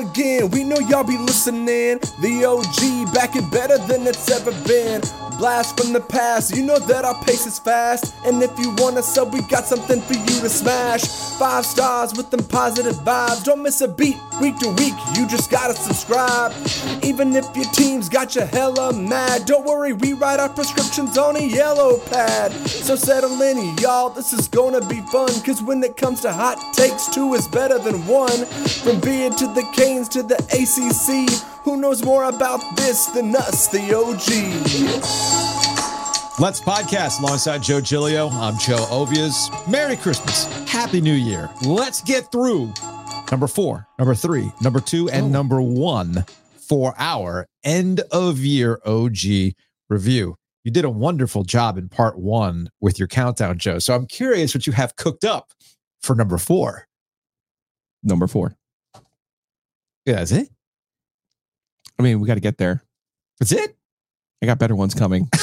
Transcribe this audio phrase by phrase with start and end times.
[0.00, 0.50] again.
[0.50, 2.00] We know y'all be listening.
[2.20, 5.00] The OG back and better than it's ever been.
[5.38, 8.14] Blast from the past, you know that our pace is fast.
[8.26, 11.02] And if you want to sub, we got something for you to smash.
[11.38, 13.44] Five stars with them positive vibes.
[13.44, 16.52] Don't miss a beat week to week, you just gotta subscribe.
[17.02, 21.36] Even if your team's got you hella mad, don't worry, we write our prescriptions on
[21.36, 22.50] a yellow pad.
[22.66, 25.28] So settle in, y'all, this is gonna be fun.
[25.42, 28.46] Cause when it comes to hot takes, two is better than one.
[28.82, 31.30] From beard to the Canes to the ACC,
[31.62, 35.20] who knows more about this than us, the OG?
[36.40, 38.30] Let's podcast alongside Joe Giglio.
[38.30, 39.50] I'm Joe Ovies.
[39.68, 40.46] Merry Christmas.
[40.66, 41.50] Happy New Year.
[41.60, 42.72] Let's get through
[43.30, 45.28] number four, number three, number two, and oh.
[45.28, 46.24] number one
[46.56, 49.54] for our end of year OG
[49.88, 50.36] review.
[50.64, 53.78] You did a wonderful job in part one with your countdown, Joe.
[53.78, 55.52] So I'm curious what you have cooked up
[56.02, 56.86] for number four.
[58.02, 58.54] Number four.
[60.06, 60.48] Yeah, that's it.
[61.98, 62.82] I mean, we got to get there.
[63.38, 63.76] That's it.
[64.42, 65.28] I got better ones coming.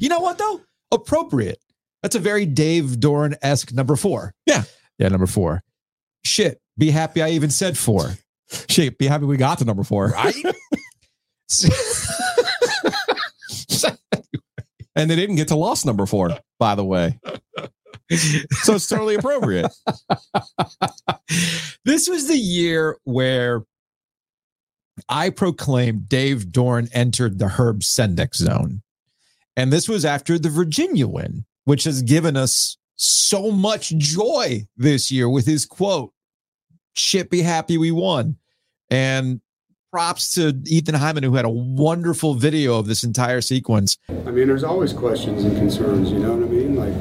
[0.00, 0.60] You know what though?
[0.92, 1.58] Appropriate.
[2.02, 4.32] That's a very Dave Doeren esque number four.
[4.46, 4.64] Yeah.
[4.98, 5.62] Yeah, number four.
[6.26, 6.60] Shit.
[6.76, 8.18] Be happy I even said four.
[8.68, 8.98] Shit.
[8.98, 10.08] Be happy we got to number four.
[10.08, 10.34] Right?
[14.96, 17.18] and they didn't get to loss number four, by the way.
[18.10, 19.72] so it's totally appropriate.
[21.84, 23.62] this was the year where
[25.08, 28.82] I proclaimed Dave Doeren entered the Herb Sendek zone.
[29.56, 35.10] And this was after the Virginia win, which has given us so much joy this
[35.10, 36.12] year with his quote,
[36.96, 38.36] shit be happy we won.
[38.90, 39.40] And
[39.90, 43.96] props to Ethan Hyman, who had a wonderful video of this entire sequence.
[44.08, 46.76] I mean, there's always questions and concerns, you know what I mean?
[46.76, 46.92] Like,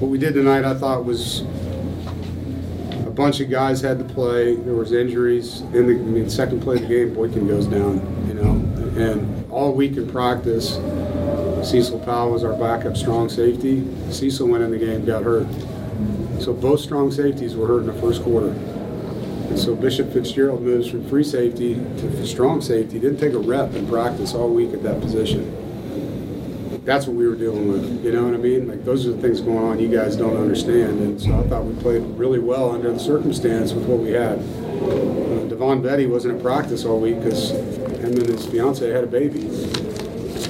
[0.00, 1.40] what we did tonight, I thought was
[3.06, 4.56] a bunch of guys had to play.
[4.56, 5.62] There was injuries.
[5.72, 7.94] In the, I mean, second play of the game, Boykin goes down,
[8.28, 8.50] you know,
[9.02, 10.74] and all week in practice,
[11.66, 13.86] Cecil Powell was our backup strong safety.
[14.10, 15.46] Cecil went in the game, got hurt.
[16.40, 18.54] So both strong safeties were hurt in the first quarter.
[19.54, 22.98] So Bishop Fitzgerald moves from free safety to strong safety.
[22.98, 25.52] Didn't take a rep in practice all week at that position.
[26.84, 28.04] That's what we were dealing with.
[28.04, 28.68] You know what I mean?
[28.68, 31.00] Like those are the things going on you guys don't understand.
[31.00, 34.38] And so I thought we played really well under the circumstance with what we had.
[34.38, 39.08] Uh, Devon Betty wasn't at practice all week because him and his fiance had a
[39.08, 39.48] baby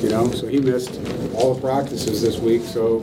[0.03, 1.01] you know, so he missed
[1.35, 2.63] all the practices this week.
[2.63, 3.01] So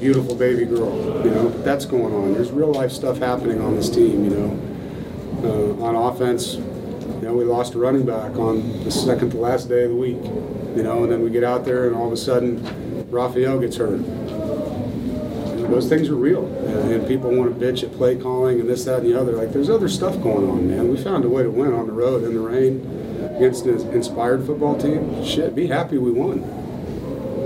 [0.00, 2.34] beautiful baby girl, you know, that's going on.
[2.34, 4.75] There's real life stuff happening on this team, you know.
[5.46, 9.68] Uh, on offense, you know, we lost a running back on the second to last
[9.68, 10.16] day of the week,
[10.76, 12.60] you know, and then we get out there and all of a sudden
[13.12, 14.00] Raphael gets hurt.
[14.00, 18.58] You know, those things are real, and, and people want to bitch at play calling
[18.58, 19.34] and this, that, and the other.
[19.34, 20.88] Like, there's other stuff going on, man.
[20.90, 22.80] We found a way to win on the road in the rain
[23.36, 26.40] against an inspired football team, shit, be happy we won.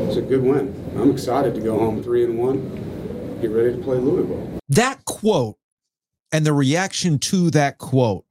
[0.09, 0.75] It's a good win.
[0.97, 4.59] I'm excited to go home three and one, get ready to play Louisville.
[4.71, 5.57] That quote
[6.33, 8.25] and the reaction to that quote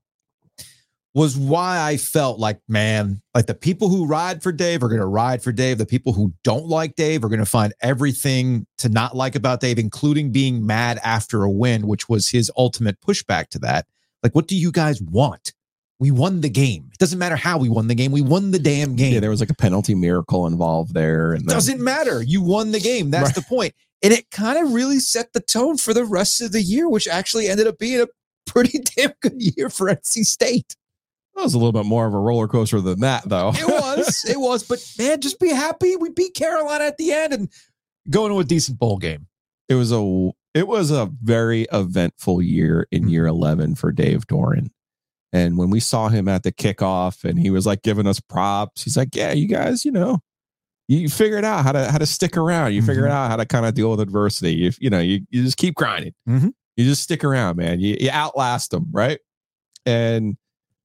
[1.16, 5.02] was why I felt like, man, like the people who ride for Dave are going
[5.02, 5.78] to ride for Dave.
[5.78, 9.60] The people who don't like Dave are going to find everything to not like about
[9.60, 13.88] Dave, including being mad after a win, which was his ultimate pushback to that.
[14.22, 15.54] Like, what do you guys want?
[16.00, 16.90] We won the game.
[16.92, 18.12] It doesn't matter how we won the game.
[18.12, 19.14] We won the damn game.
[19.14, 21.34] Yeah, there was like a penalty miracle involved there.
[21.34, 22.22] And then, doesn't matter.
[22.24, 23.12] You won the game.
[23.12, 23.36] That's right.
[23.36, 23.74] the point.
[24.02, 27.08] And it kind of really set the tone for the rest of the year, which
[27.08, 28.08] actually ended up being a
[28.46, 30.76] pretty damn good year for NC State.
[31.36, 33.52] That was a little bit more of a roller coaster than that, though.
[33.54, 34.26] it was.
[34.30, 34.64] It was.
[34.64, 35.96] But man, just be happy.
[35.96, 37.50] We beat Carolina at the end and
[38.10, 39.28] go into a decent bowl game.
[39.68, 43.10] It was a it was a very eventful year in mm-hmm.
[43.10, 44.70] year 11 for Dave Doeren.
[45.32, 48.84] And when we saw him at the kickoff and he was like giving us props,
[48.84, 50.20] he's like, Yeah, you guys, you know,
[50.90, 52.74] you figured out how to how to stick around.
[52.74, 52.88] You mm-hmm.
[52.88, 54.56] figured out how to kind of deal with adversity.
[54.56, 56.14] You you know, you, you just keep grinding.
[56.28, 56.50] Mm-hmm.
[56.78, 57.80] You just stick around, man.
[57.80, 59.20] You, you outlast them, right?
[59.86, 60.36] And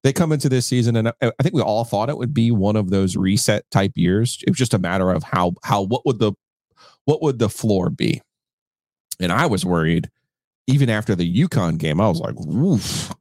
[0.02, 2.76] they come into this season, and I think we all thought it would be one
[2.76, 4.38] of those reset type years.
[4.46, 6.32] It was just a matter of how how what would the
[7.06, 8.20] what would the floor be?
[9.18, 10.10] And I was worried,
[10.66, 13.14] even after the UConn game, I was like, "Oof,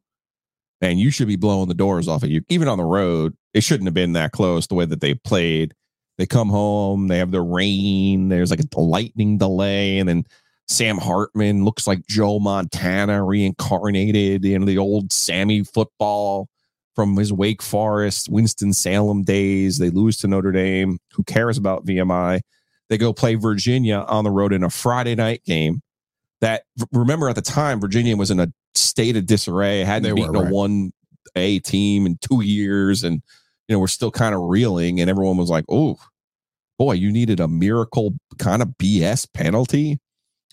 [0.84, 2.42] and you should be blowing the doors off of you.
[2.50, 5.74] Even on the road, it shouldn't have been that close the way that they played.
[6.18, 10.26] They come home, they have the rain, there's like a lightning delay, and then
[10.68, 16.50] Sam Hartman looks like Joe Montana reincarnated in the old Sammy football
[16.96, 19.78] from his Wake Forest, Winston-Salem days.
[19.78, 21.00] They lose to Notre Dame.
[21.14, 22.42] Who cares about VMI?
[22.90, 25.82] They go play Virginia on the road in a Friday night game.
[26.42, 30.34] That remember at the time, Virginia was in a state of disarray, hadn't they beaten
[30.34, 30.52] were, right.
[30.52, 30.92] a one
[31.36, 33.22] A team in two years, and
[33.68, 35.98] you know we're still kind of reeling, and everyone was like, "Oh,
[36.78, 40.00] boy, you needed a miracle kind of BS penalty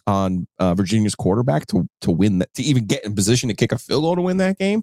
[0.06, 3.72] on uh, Virginia's quarterback to to win that to even get in position to kick
[3.72, 4.82] a field goal to win that game."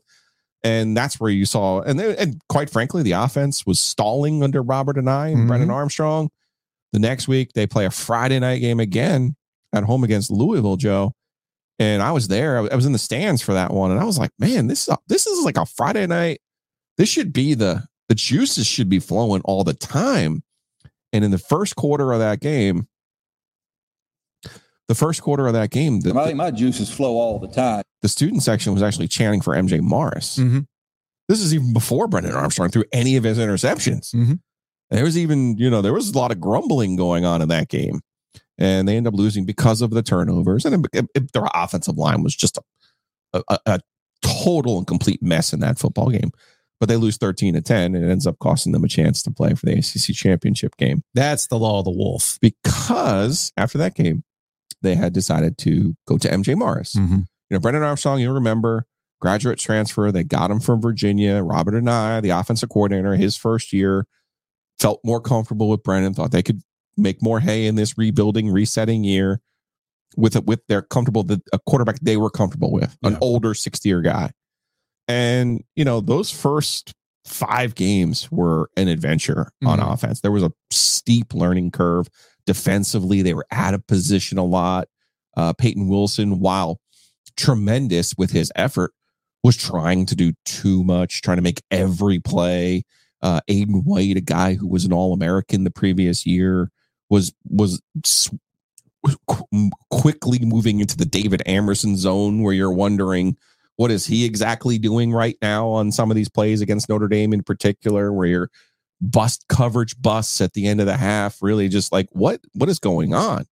[0.64, 4.98] And that's where you saw, and and quite frankly, the offense was stalling under Robert
[4.98, 5.48] Anae and Mhm.
[5.48, 6.30] Brennan Armstrong.
[6.94, 9.36] The next week they play a Friday night game again
[9.74, 11.14] at home against Louisville, Joe.
[11.80, 12.58] And I was there.
[12.72, 14.90] I was- in the stands for that one, and I was like, "Man, this is
[14.90, 16.40] a, this is like a Friday night.
[16.98, 20.44] This should be the the juices should be flowing all the time."
[21.14, 22.88] And in the first quarter of that game,
[24.88, 27.84] the first quarter of that game, the, I think my juices flow all the time.
[28.02, 30.38] the student section was actually chanting for MJ Morris.
[30.38, 30.66] Mhm.
[31.28, 34.14] This is even before Brennan Armstrong threw any of his interceptions.
[34.16, 34.40] Mhm.
[34.92, 37.68] There was even, you know, there was a lot of grumbling going on in that
[37.68, 38.00] game.
[38.58, 40.66] And they end up losing because of the turnovers.
[40.66, 42.58] And it, it- their offensive line was just
[43.34, 43.80] a, a, a
[44.24, 46.32] total and complete mess in that football game.
[46.80, 49.32] But they lose 13 to 10, and it ends up costing them a chance to
[49.32, 52.38] play for the ACC championship game That's the law of the wolf.
[52.42, 54.24] because after that game,
[54.84, 57.20] they had decided to go to MJ Morris Mhm.
[57.22, 58.86] you know, Brennan Armstrong, you'll remember,
[59.20, 60.12] graduate transfer.
[60.12, 61.42] They got him from Virginia.
[61.42, 64.06] Robert Anae, the offensive coordinator, his first year,
[64.80, 66.62] felt more comfortable with Brennan, thought they could
[66.98, 69.40] make more hay in this rebuilding, resetting year
[70.16, 73.88] with a, with their comfortable the a quarterback they were comfortable with, an older 60
[73.88, 74.32] year guy.
[75.08, 76.94] And you know, those first
[77.26, 79.94] five games were an adventure on Mhm.
[79.94, 80.22] offense.
[80.22, 82.08] There was a steep learning curve.
[82.46, 84.88] Defensively, they were out of position a lot.
[85.36, 86.80] Uh, Peyton Wilson, while
[87.36, 88.92] tremendous with his effort,
[89.44, 92.84] was trying to do too much, trying to make every play.
[93.22, 96.72] Uh, Aiden White, a guy who was an All American the previous year,
[97.10, 97.82] was was
[99.28, 103.38] qu- quickly moving into the David Amerson zone, where you're wondering
[103.78, 107.34] what is he exactly doing right now on some of these plays against Notre Dame
[107.34, 108.50] in particular, where you're
[109.00, 112.80] bust coverage busts at the end of the half, really just like what what is
[112.80, 113.46] going on.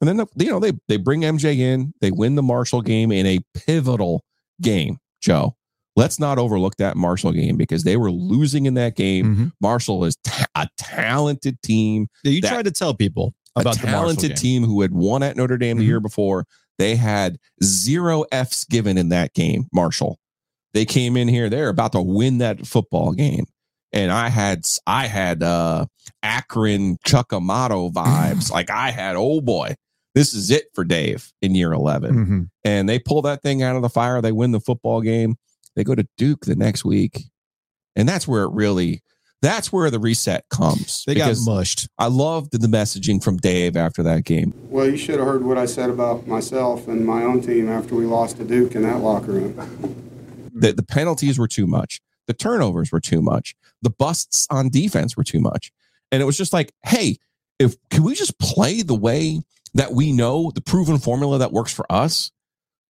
[0.00, 3.26] And then you know they they bring MJ in, they win the Marshall game in
[3.26, 4.24] a pivotal
[4.60, 4.98] game.
[5.20, 5.56] Joe,
[5.96, 9.36] let's not overlook that Marshall game because they were losing in that game.
[9.36, 9.52] Mhm.
[9.60, 13.86] Marshall is ta- a talented team, you That- tried to tell people about a the
[13.86, 15.86] talented team who had won at Notre Dame the Mhm.
[15.88, 16.46] year before.
[16.78, 19.66] They had zero Fs given in that game.
[19.72, 20.18] Marshall,
[20.72, 21.50] they came in here.
[21.50, 23.44] They're about to win that football game,
[23.92, 25.84] and I had I had uh
[26.22, 28.50] Akron Chuck Amato vibes.
[28.50, 29.74] like I had, oh boy,
[30.14, 32.48] this is it for Dave in year eleven Mhm.
[32.64, 34.22] and they pull that thing out of the fire.
[34.22, 35.36] They win the football game.
[35.76, 37.24] They go to Duke the next week,
[37.96, 39.02] and that's where it really.
[39.40, 41.02] That's where the reset comes.
[41.04, 41.88] They got mushed.
[41.98, 44.54] I loved the messaging from Dave after that game.
[44.68, 47.96] Well, you should have heard what I said about myself and my own team after
[47.96, 50.50] we lost to Duke in that locker room.
[50.54, 52.00] The, the penalties were too much.
[52.28, 53.56] The turnovers were too much.
[53.82, 55.72] The busts on defense were too much.
[56.12, 57.16] And it was just like, hey,
[57.58, 59.40] if can we just play the way
[59.74, 62.30] that we know the proven formula that works for us?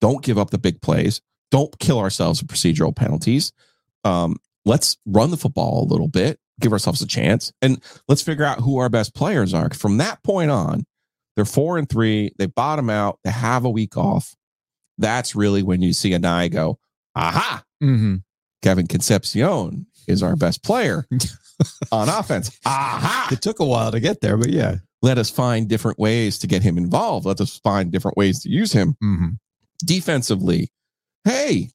[0.01, 1.21] Don't give up the big plays.
[1.51, 3.51] Don't kill ourselves with procedural penalties.
[4.03, 8.45] Um, let's run the football a little bit, give ourselves a chance, and let's figure
[8.45, 9.69] out who our best players are.
[9.73, 10.85] From that point on,
[11.35, 12.31] they're four and three.
[12.37, 13.19] They bottom out.
[13.23, 14.35] They have a week off.
[14.97, 16.77] That's really when you see a Nye go,
[17.15, 18.18] aha, hmm
[18.61, 21.07] Kevin Concepcion is our best player
[21.91, 22.57] on offense.
[22.65, 23.29] Aha.
[23.31, 24.75] It took a while to get there, but yeah.
[25.01, 27.25] Let us find different ways to get him involved.
[27.25, 29.27] Let us find different ways to use him hmm
[29.85, 30.71] defensively.
[31.23, 31.69] Hey,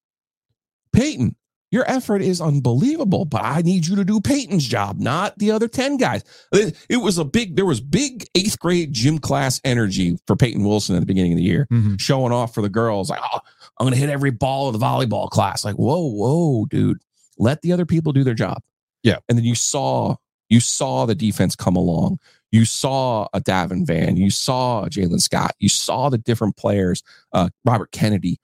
[0.92, 1.36] Peyton,
[1.70, 5.66] your effort is unbelievable, but I need you to do Peyton's job, not the other
[5.66, 6.22] 10 guys.
[6.52, 10.94] It, was a big, there was big eighth grade gym class energy for Peyton Wilson
[10.94, 13.10] at the beginning of the year, hmm showing off for the girls.
[13.10, 13.40] Like, oh,
[13.78, 15.64] I'm going to hit every ball of the volleyball class.
[15.64, 16.98] Like, whoa, whoa, dude,
[17.38, 18.62] let the other people do their job.
[19.02, 19.18] Yeah.
[19.28, 20.16] And then you saw,
[20.48, 22.18] you saw the defense come along.
[22.52, 24.16] You saw a Davin Vann.
[24.16, 25.56] You saw Jalen Scott.
[25.58, 28.38] You saw the different players, uh, Robert Kennedy,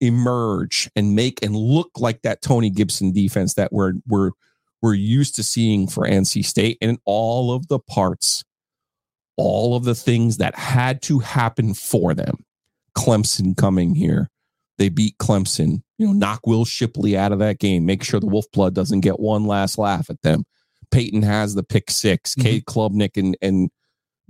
[0.00, 4.30] emerge and make and look like that Tony Gibson defense that we're we're
[4.82, 8.44] we're used to seeing for NC State and all of the parts,
[9.36, 12.44] all of the things that had to happen for them.
[12.96, 14.30] Clemson coming here.
[14.78, 18.26] They beat Clemson, you know, knock Will Shipley out of that game, make sure the
[18.26, 20.44] Wolf Blood doesn't get one last laugh at them.
[20.90, 22.42] Peyton has the pick 6 mm-hmm.
[22.42, 23.70] Cade Klubnik and, and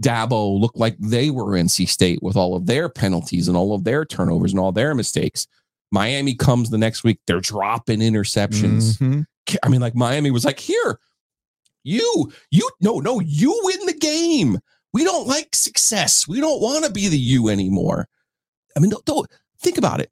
[0.03, 3.85] Dabo look like they were NC State with all of their penalties and all of
[3.85, 5.47] their turnovers and all their mistakes.
[5.90, 8.99] Miami comes the next week, they're dropping interceptions.
[8.99, 9.26] Mhm.
[9.62, 10.99] I mean, like Miami was like, here,
[11.82, 14.59] you, you, no, no, you win the game.
[14.92, 16.28] We don't like success.
[16.28, 18.09] We don't want to be the you anymore.
[18.76, 19.26] I mean, don't, don't
[19.61, 20.11] think about it.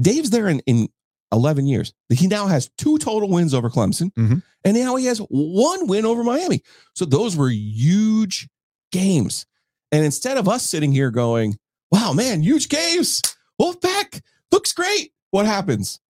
[0.00, 0.88] Dave's there in, in
[1.32, 1.92] 11 years.
[2.12, 4.42] He now has two total wins over Clemson, Mhm.
[4.64, 6.62] and now he has one win over Miami.
[6.94, 8.48] So those were huge
[8.92, 9.44] games.
[9.92, 11.58] And instead of us sitting here going,
[11.90, 13.20] wow, man, huge games,
[13.60, 14.20] Wolfpack
[14.52, 15.12] looks great.
[15.30, 16.00] What happens?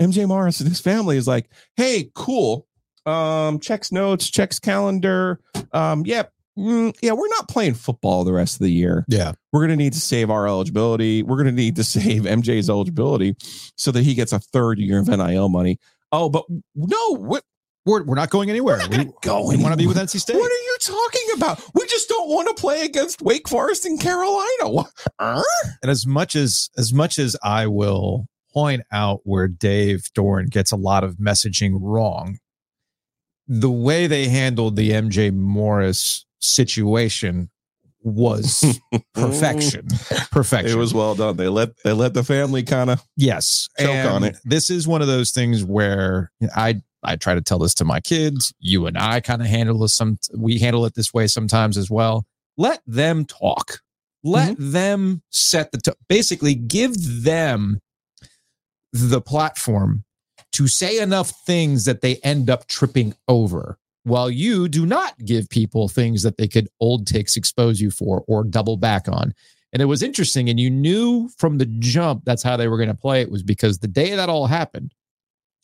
[0.00, 2.66] MJ Morris and his family is like, hey, cool.
[3.06, 5.40] Um, checks notes, checks calendar.
[5.72, 6.24] Um, yeah,
[6.58, 9.32] mm, yeah, we're not playing football the rest of the year Yeah.
[9.52, 11.22] we're going to need to save our eligibility.
[11.22, 13.34] We're going to need to save MJ's eligibility
[13.76, 15.78] so that he gets a third year of NIL money.
[16.12, 16.44] Oh, but
[16.74, 17.42] no, what?
[17.86, 18.76] We're, we're not going anywhere.
[18.90, 19.96] We're not we go we want to be with.
[19.96, 20.36] NC State.
[20.36, 21.62] What are you talking about?
[21.74, 24.84] We just don't want to play against Wake Forest and Carolina.
[25.18, 25.42] Uh?
[25.82, 30.72] and as much as as much as I will point out where Dave Doeren gets
[30.72, 32.38] a lot of messaging wrong,
[33.46, 37.50] the way they handled the MJ Morris situation
[38.02, 38.64] was
[39.14, 39.88] perfection.
[40.30, 40.70] Perfection.
[40.70, 41.36] It was well done.
[41.36, 43.68] They let they let the family kind of yes.
[43.78, 44.38] choke And on it.
[44.44, 48.00] This is one of those things where I I try to tell this to my
[48.00, 48.52] kids.
[48.60, 51.90] You and I kind of handle this some we handle it this way sometimes as
[51.90, 52.26] well.
[52.56, 53.80] Let them talk.
[54.24, 54.70] Let mm-hmm.
[54.72, 57.80] them set the t- basically give them
[58.92, 60.04] the platform
[60.52, 65.48] to say enough things that they end up tripping over while you do not give
[65.50, 69.34] people things that they could old takes expose you for or double back on.
[69.72, 70.48] And it was interesting.
[70.48, 73.42] And you knew from the jump that's how they were going to play it was
[73.42, 74.94] because the day that all happened,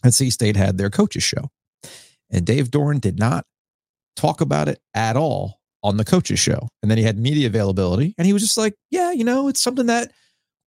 [0.05, 1.51] NC State had their coaches show.
[2.31, 3.47] And Dave Doeren did not
[4.17, 6.69] talk about it at all on the coaches show.
[6.83, 9.61] And then he had media availability and he was just like, yeah, you know, it's
[9.61, 10.13] something that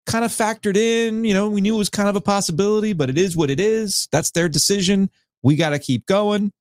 [0.07, 1.25] kind of factored in.
[1.25, 3.61] You know, we knew it was kind of a possibility, but it is what it
[3.61, 4.09] is.
[4.13, 5.11] That's their decision.
[5.43, 6.53] We got to keep going.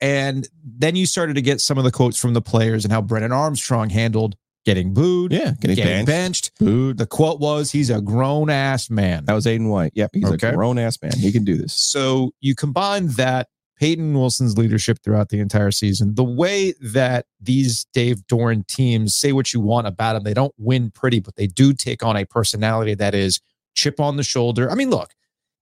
[0.00, 3.00] And then you started to get some of the quotes from the players and how
[3.00, 6.52] Brennan Armstrong handled getting booed, yeah getting, getting benched.
[6.54, 6.58] benched.
[6.58, 6.96] Booed.
[6.98, 9.26] The quote was, he's a grown ass man.
[9.26, 9.92] That was Aiden White.
[9.94, 10.48] Yep, he's Okay.
[10.48, 11.12] a grown ass man.
[11.18, 11.74] He can do this.
[11.74, 17.86] So you combine that Peyton Wilson's leadership throughout the entire season, the way that these
[17.92, 21.46] Dave Doeren teams say what you want about them, they don't win pretty, but they
[21.46, 23.40] do take on a personality that is
[23.74, 24.70] chip on the shoulder.
[24.70, 25.12] I mean, look,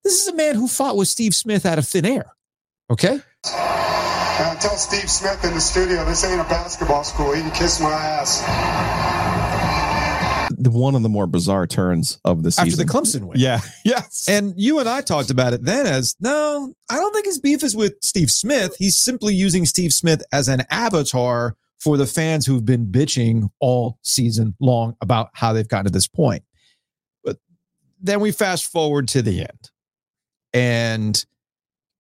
[0.05, 2.35] this is a man who fought with Steve Smith out of thin air.
[2.91, 3.21] Okay.
[3.45, 7.33] I tell Steve Smith in the studio, this ain't a basketball school.
[7.33, 8.43] He can kiss my ass.
[10.67, 12.69] One of the more bizarre turns of the season.
[12.69, 13.39] After the Clemson win.
[13.39, 13.61] Yeah.
[13.85, 14.29] Yes.
[14.29, 17.63] And you and I talked about it then as no, I don't think his beef
[17.63, 18.77] is with Steve Smith.
[18.79, 23.99] He's simply using Steve Smith as an avatar for the fans who've been bitching all
[24.03, 26.45] season long about how they've gotten to this point.
[27.25, 27.39] But
[28.01, 29.71] then we fast forward to the end.
[30.55, 31.25] And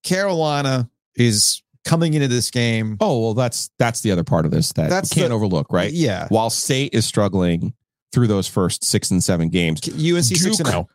[0.05, 2.97] Carolina is coming into this game.
[3.01, 5.73] oh well, that's that's the other part of this that That's we can't the- overlook,
[5.73, 5.93] right?
[5.93, 6.27] Yeah.
[6.29, 7.75] While State is struggling
[8.13, 10.89] through those first six and seven games, UNC 6 and 0.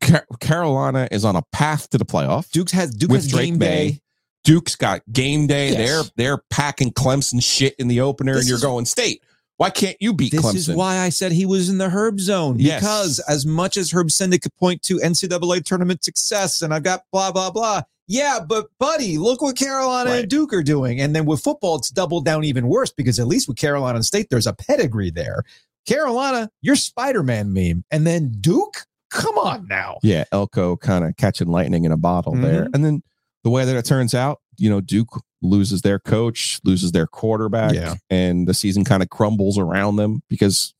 [0.00, 2.50] Ca- Carolina is on a path to the playoff.
[2.50, 3.66] Duke has Duke With has Drake game Maye.
[3.66, 4.00] day.
[4.44, 5.70] Duke's got game day.
[5.72, 5.76] Yes.
[5.76, 9.22] They're they're packing Clemson shit in the opener, This and you're is- going State.
[9.56, 10.54] Why can't you beat This Clemson?
[10.54, 12.58] is why I said he was in the Herb zone.
[12.58, 12.80] Yes.
[12.80, 17.02] Because as much as Herb Sendek could point to NCAA tournament success, and I've got
[17.12, 17.82] blah, blah, blah.
[18.08, 20.20] Yeah, but buddy, look what Carolina Right.
[20.20, 20.98] and Duke are doing.
[21.00, 24.04] And then with football, it's doubled down even worse because at least with Carolina and
[24.06, 25.44] State, there's a pedigree there.
[25.86, 27.84] Carolina, you're Spider Man meme.
[27.90, 29.98] And then Duke, come on now.
[30.02, 32.64] yeah, Elko kind of catching lightning in a bottle there.
[32.66, 32.74] Mhm.
[32.74, 33.02] And then
[33.44, 37.72] the way that it turns out, you know, Duke loses their coach, loses their quarterback,
[37.74, 37.94] Yeah.
[38.10, 40.74] and the season kind of crumbles around them because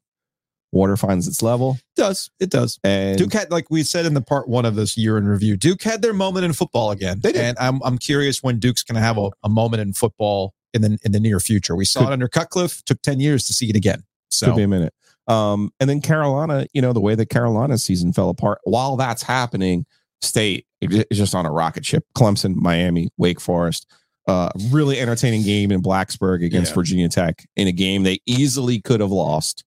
[0.73, 1.78] water finds its level.
[1.97, 2.30] It does.
[2.38, 2.78] It does.
[2.85, 5.57] And Duke had, like we said in the part one of this year in review,
[5.57, 7.21] Duke had their moment in football again.
[7.23, 7.40] They did.
[7.42, 10.83] And I'm I'm curious when Duke's going to have a, a moment in football in
[10.83, 11.75] the in the near future.
[11.75, 12.85] We saw Could- it under Cutcliffe.
[12.85, 14.04] Took ten years to see it again.
[14.31, 14.95] So could be a minute.
[15.29, 19.23] Um, and then Carolina, you know, the way that Carolina season fell apart while that's
[19.23, 19.87] happening,
[20.23, 22.05] State is just on a rocket ship.
[22.17, 23.87] Clemson, Miami, Wake Forest.
[24.27, 26.75] Uh, really entertaining game in Blacksburg against Yeah.
[26.75, 29.65] Virginia Tech in a game they easily could have lost.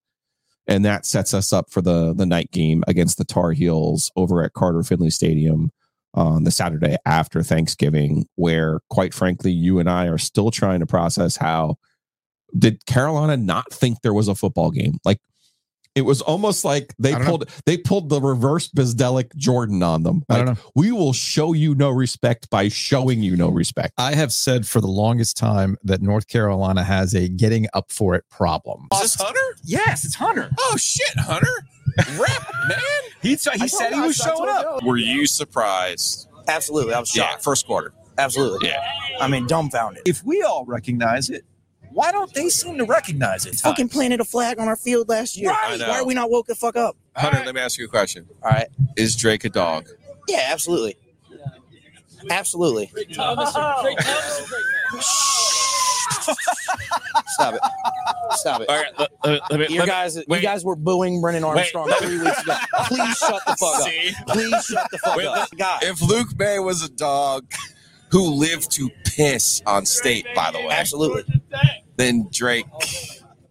[0.68, 4.44] And that sets us up for the the night game against the Tar Heels over
[4.44, 5.72] at Carter Finley Stadium
[6.14, 10.86] on the Saturday after Thanksgiving, where quite frankly, you and I are still trying to
[10.86, 11.78] process how
[12.58, 14.98] did Carolina not think there was a football game?
[15.06, 15.20] Like
[15.96, 20.02] it was almost like they I don't pulled they pulled the reverse Bizdelic Jordan on
[20.04, 20.24] them.
[20.28, 20.72] I Like, don't know.
[20.76, 23.94] we will show you no respect by showing you no respect.
[23.98, 28.16] I have said for the longest time that North Carolina has a getting up for
[28.16, 28.88] it problem.
[29.04, 29.40] Is Hunter?
[29.64, 30.50] Yes, it's Hunter.
[30.60, 31.48] Oh shit, Hunter!
[32.20, 32.80] Rep, man.
[33.22, 33.36] He, he
[33.68, 34.82] said he was showing up.
[34.84, 36.28] Were you surprised?
[36.48, 36.94] Absolutely.
[36.96, 37.44] I was Yeah, shocked.
[37.44, 37.94] first quarter.
[38.18, 38.70] Absolutely.
[38.70, 38.82] Yeah.
[39.20, 40.04] I mean, dumbfounded.
[40.08, 41.46] If we all recognize it,
[41.94, 43.56] why don't they seem to recognize it?
[43.56, 45.50] fucking planted a flag on our field last year.
[45.52, 45.80] Right.
[45.80, 46.96] Why are we not woke the fuck up?
[47.16, 48.28] Hunter, let me ask you a question.
[48.42, 48.68] All right.
[48.98, 49.88] Is Drake a dog?
[50.28, 50.98] Yeah, absolutely.
[52.30, 52.90] Absolutely.
[57.28, 57.62] Stop it.
[58.32, 58.70] Stop it.
[58.70, 61.44] All right, let, let- let me- You let me- guys, you guys were booing Brennan
[61.44, 61.98] Armstrong Wait.
[61.98, 62.56] three weeks ago.
[62.86, 64.28] Please shut the fuck up.
[64.28, 65.50] Please shut the fuck Wait, up.
[65.58, 67.52] God, If Luke Maye was a dog
[68.12, 71.42] who lived to piss on state, by the way, absolutely.
[71.98, 72.66] Then Drake.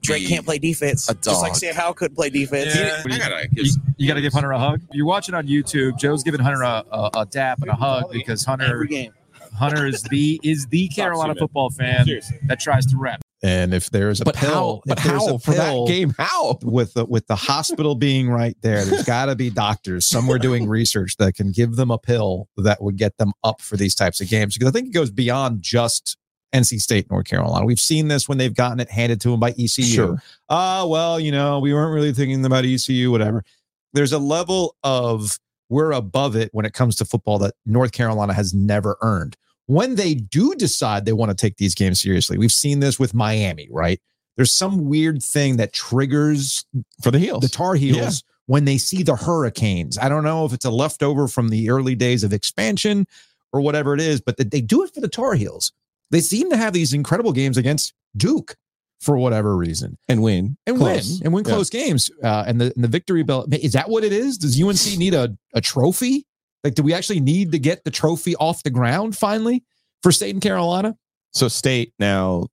[0.03, 1.09] Drake can't play defense.
[1.09, 1.57] A Just like dog.
[1.57, 2.75] Sam Howell couldn't play defense.
[2.75, 3.49] Yeah, I gotta.
[3.53, 4.81] You, you got to give Hunter a hug.
[4.93, 5.97] You're watching on YouTube.
[5.97, 9.13] Joe's giving Hunter a, a, a dap and a hug because Hunter Every game.
[9.57, 12.07] Hunter is the is the Carolina football fan
[12.47, 13.21] that tries to rep.
[13.45, 14.77] And if there's a But pill, how?
[14.77, 16.15] if But there's how a for that pill game?
[16.17, 16.59] How?
[16.63, 20.69] with the, with the hospital being right there, there's got to be doctors somewhere doing
[20.69, 24.21] research that can give them a pill that would get them up for these types
[24.21, 24.55] of games.
[24.57, 26.17] Because I think it goes beyond just
[26.53, 27.65] NC State, North Carolina.
[27.65, 29.83] We've seen this when they've gotten it handed to them by ECU.
[29.85, 30.23] Sure.
[30.49, 33.45] Ah, well, you know, we weren't really thinking about ECU, whatever.
[33.93, 38.35] There's a level of we're above it when it comes to football that North Carolina
[38.35, 39.37] has never earned.
[39.67, 43.15] When they do decide they want to take these games seriously, we've seen this with
[43.15, 44.01] Miami, right?
[44.37, 46.67] There's some weird thing that triggers
[47.03, 47.43] For the heels.
[47.43, 49.99] the Tar Heels when they see the Hurricanes.
[49.99, 53.07] I don't know if it's a leftover from the early days of expansion
[53.53, 55.73] or whatever it is, but they do it for the Tar Heels.
[56.13, 58.55] They seem to have these incredible games against Duke
[59.01, 60.57] for whatever reason and win.
[60.67, 61.09] and Close.
[61.15, 61.53] win and win Yeah.
[61.55, 62.09] close games.
[62.23, 64.39] Uh, and the and the victory belt is that what it is?
[64.39, 66.25] Does UNC need a, a trophy?
[66.63, 69.65] Like, do we actually need to get the trophy off the ground finally
[70.05, 70.95] for State and Carolina?
[71.33, 72.47] So state now.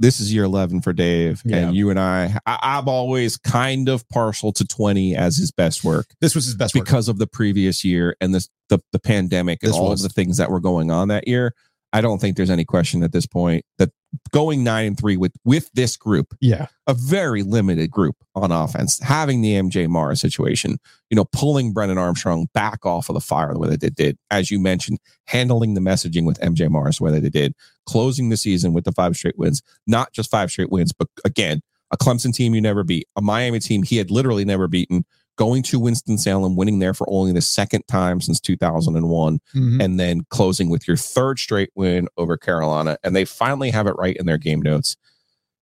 [0.00, 1.58] This is year eleven for Dave, Yeah.
[1.68, 2.58] and you and I, I.
[2.60, 6.74] I'm always kind of partial to twenty as his best work This was his best
[6.74, 6.84] work.
[6.84, 10.10] because of the previous year and this the the pandemic and This all was- of
[10.10, 11.54] the things that were going on that year.
[11.94, 13.90] I don't think there's any question at this point that
[14.32, 16.66] going nine and three with with this group Yeah.
[16.86, 21.98] a very limited group on offense, having the MJ Morris situation, you know, pulling Brennan
[21.98, 25.74] Armstrong back off of the fire the way that they did, as you mentioned, handling
[25.74, 27.54] the messaging with MJ Morris the way that they did,
[27.86, 31.60] closing the season with the five straight wins, not just five straight wins, but again,
[31.92, 35.04] a Clemson team you never beat, a Miami team he had literally never beaten,
[35.36, 39.82] going to Winston-Salem, winning there for only the second time since 2001 Mhm.
[39.82, 42.96] and then closing with your third straight win over Carolina.
[43.02, 44.96] And they finally have it right in their game notes.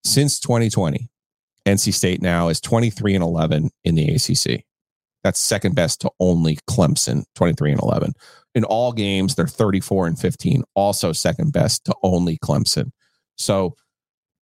[0.04, 1.08] Since 2020,
[1.64, 4.64] NC State now is 23 and 11 in the ACC.
[5.24, 8.12] That's second best to only Clemson, 23 and 11.
[8.54, 12.90] In all games, they're 34 and 15, also second best to only Clemson.
[13.36, 13.76] So,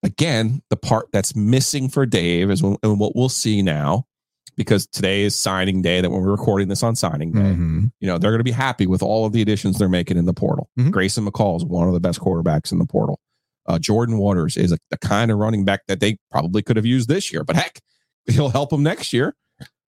[0.03, 4.07] again, the part that's missing for Dave is and what we'll see now,
[4.55, 7.91] because today is signing day, that when we're recording this on signing day, Mhm.
[7.99, 10.25] you know, they're going to be happy with all of the additions they're making in
[10.25, 10.69] the portal.
[10.77, 10.91] Mhm.
[10.91, 13.19] Grayson McCall is one of the best quarterbacks in the portal.
[13.67, 16.85] Uh, Jordan Waters is a, the kind of running back that they probably could have
[16.85, 17.79] used this year, but heck,
[18.25, 19.35] he'll help them next year.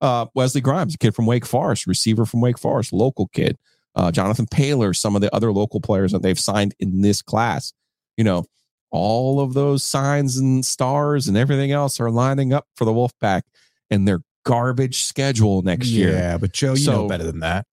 [0.01, 3.57] Uh, Wesley Grimes, a kid from Wake Forest, receiver from Wake Forest, local kid.
[3.95, 7.73] Uh, Jonathan Paler, some of the other local players that they've signed in this class.
[8.17, 8.45] You know,
[8.91, 13.41] all of those signs and stars and everything else are lining up for the Wolfpack
[13.89, 16.11] and their garbage schedule next year.
[16.11, 17.65] Yeah, but Joe, you know better than that.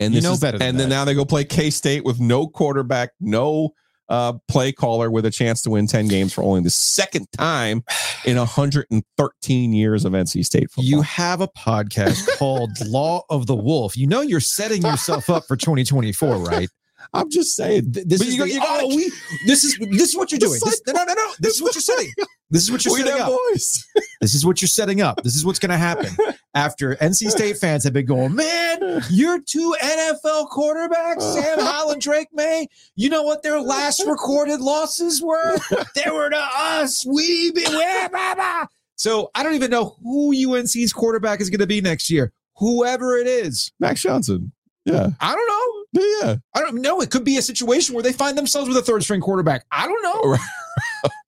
[0.00, 2.20] And You this know is, better and then now they go play K State with
[2.20, 3.70] no quarterback, no
[4.08, 7.84] uh, play caller, with a chance to win ten games for only the second time
[8.24, 10.84] in 113 years of NC State football.
[10.84, 13.96] You have a podcast called Law of the Wolf.
[13.96, 16.68] You know you're setting yourself up for 2024, right?
[17.12, 17.92] I'm just saying.
[17.92, 19.12] Th- This But is you, the- you gotta oh, we,
[19.46, 20.52] this is this is what you're doing.
[20.64, 21.30] This, no, no, no, no.
[21.40, 22.10] This is what you're setting.
[22.50, 23.28] This is what you're we setting up.
[23.52, 23.84] boys.
[24.20, 25.22] This is what you're setting up.
[25.22, 26.16] This is what's going to happen
[26.54, 32.00] after NC State fans have been going, man, you're two NFL quarterbacks, Sam Howell and
[32.00, 32.68] Drake Maye.
[32.96, 35.58] You know what their last recorded losses were?
[35.94, 37.04] They were to us.
[37.04, 38.64] We be where, blah,
[38.96, 42.32] So I don't even know who UNC's quarterback is going to be next year.
[42.56, 44.52] Whoever it is, Max Johnson.
[44.86, 45.08] Yeah.
[45.20, 45.83] I don't know.
[45.94, 46.36] Yeah.
[46.54, 47.00] I don't know.
[47.00, 49.64] It could be a situation where they find themselves with a third string quarterback.
[49.72, 50.36] I don't know.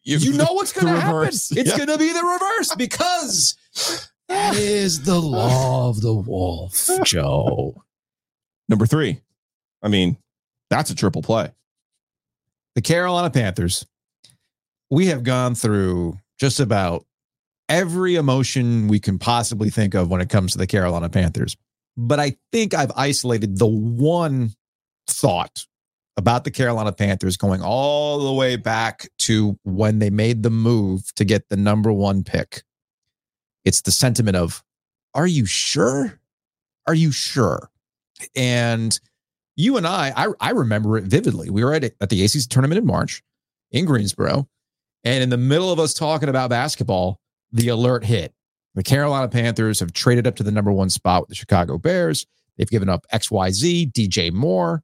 [0.05, 1.29] You know what's going to happen.
[1.29, 1.77] It's Yeah.
[1.77, 3.57] going to be the reverse because
[4.29, 7.83] that is the law of the wolf, Joe.
[8.69, 9.21] Number three.
[9.83, 10.17] I mean,
[10.71, 11.53] that's a triple play.
[12.77, 13.85] The Carolina Panthers.
[14.91, 17.05] We have gone through just about
[17.69, 21.57] every emotion we can possibly think of when it comes to the Carolina Panthers.
[21.97, 24.53] But I think I've isolated the one
[25.07, 25.67] thought
[26.17, 31.15] about the Carolina Panthers going all the way back to when they made the move
[31.15, 32.63] to get the number one pick.
[33.65, 34.63] It's the sentiment of,
[35.15, 36.21] are you sure?
[36.87, 37.71] Are you sure?
[38.35, 38.99] And
[39.57, 41.51] you and I, I, I remember it vividly.
[41.51, 43.23] We were at, at the ACC tournament in March
[43.71, 44.49] in Greensboro.
[45.05, 47.21] And in the middle of us talking about basketball,
[47.53, 48.35] the alert hit.
[48.77, 52.27] The Carolina Panthers have traded up to the number one spot with the Chicago Bears.
[52.57, 54.83] They've given up XYZ, DJ Moore.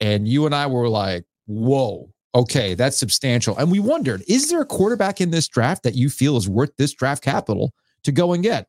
[0.00, 3.56] And you and I were like, whoa, okay, that's substantial.
[3.56, 6.76] And we wondered, is there a quarterback in this draft that you feel is worth
[6.76, 8.66] this draft capital to go and get?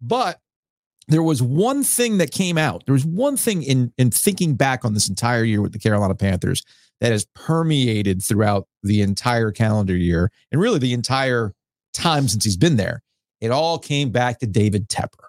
[0.00, 0.38] But
[1.08, 2.84] there was one thing that came out.
[2.86, 6.14] There was one thing in in thinking back on this entire year with the Carolina
[6.14, 6.62] Panthers
[7.00, 11.52] that has permeated throughout the entire calendar year and really the entire
[11.92, 13.02] time since he's been there.
[13.44, 15.26] It all came back to David Tepper.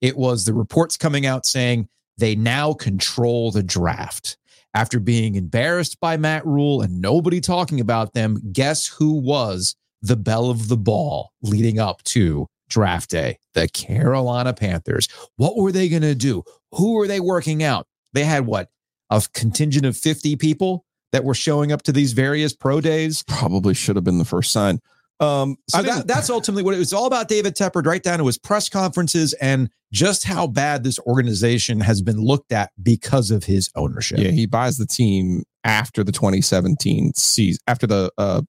[0.00, 4.38] It was the reports coming out saying they now control the draft.
[4.72, 10.16] After being embarrassed by Matt Rhule and nobody talking about them, guess who was the
[10.16, 13.38] belle of the ball leading up to draft day?
[13.52, 15.06] The Carolina Panthers.
[15.36, 16.42] What were they going to do?
[16.70, 17.86] Who were they working out?
[18.14, 18.70] They had what?
[19.10, 23.22] A contingent of 50 people that were showing up to these various pro days.
[23.28, 24.80] Probably should have been the first sign.
[25.22, 27.28] Um, So that, that's ultimately what it was all about.
[27.28, 32.02] David Tepper, right down to his press conferences and just how bad this organization has
[32.02, 34.18] been looked at because of his ownership.
[34.18, 37.60] Yeah, he buys the team after the 2017 season.
[37.66, 38.42] After the uh,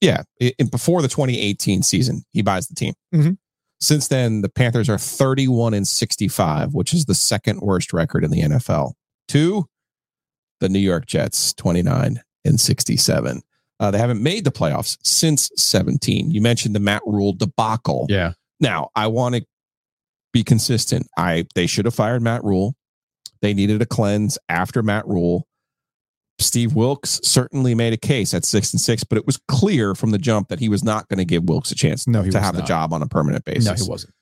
[0.00, 0.22] yeah,
[0.70, 2.94] before the 2018 season, he buys the team.
[3.14, 3.36] Mhm.
[3.80, 8.30] Since then, the Panthers are 31 and 65, which is the second worst record in
[8.30, 8.92] the NFL.
[9.26, 9.66] Two,
[10.60, 13.40] the New York Jets, 29 and 67.
[13.80, 16.30] Uh, they haven't made the playoffs since 17.
[16.30, 18.06] You mentioned the Matt Rhule debacle.
[18.10, 18.34] Yeah.
[18.60, 19.44] Now, I want to
[20.32, 21.06] be consistent.
[21.16, 22.76] I they should have fired Matt Rhule.
[23.40, 25.46] They needed a cleanse after Matt Rhule.
[26.38, 30.10] Steve Wilks certainly made a case at six and six, but it was clear from
[30.10, 32.40] the jump that he was not going to give Wilks a chance No, he to
[32.40, 32.68] have the not.
[32.68, 33.64] job on a permanent basis.
[33.66, 34.14] No, he wasn't.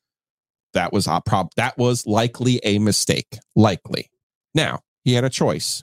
[0.74, 3.38] That was a prob- that was likely a mistake.
[3.56, 4.10] Likely.
[4.54, 5.82] Now he had a choice.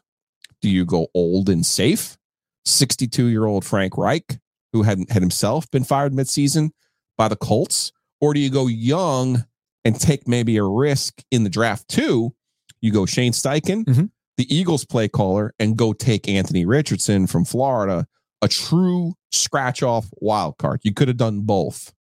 [0.62, 2.18] Do you go old and safe?
[2.65, 4.39] 62 year old Frank Reich,
[4.73, 6.71] who had had himself been fired midseason
[7.17, 9.45] by the Colts, or do you go young
[9.84, 12.34] and take maybe a risk in the draft too?
[12.82, 14.10] You go Shane Steichen, Mhm.
[14.38, 18.08] the Eagles play caller, and go take Anthony Richardson from Florida,
[18.41, 20.82] a true scratch off wild card.
[20.84, 21.93] You could have done both.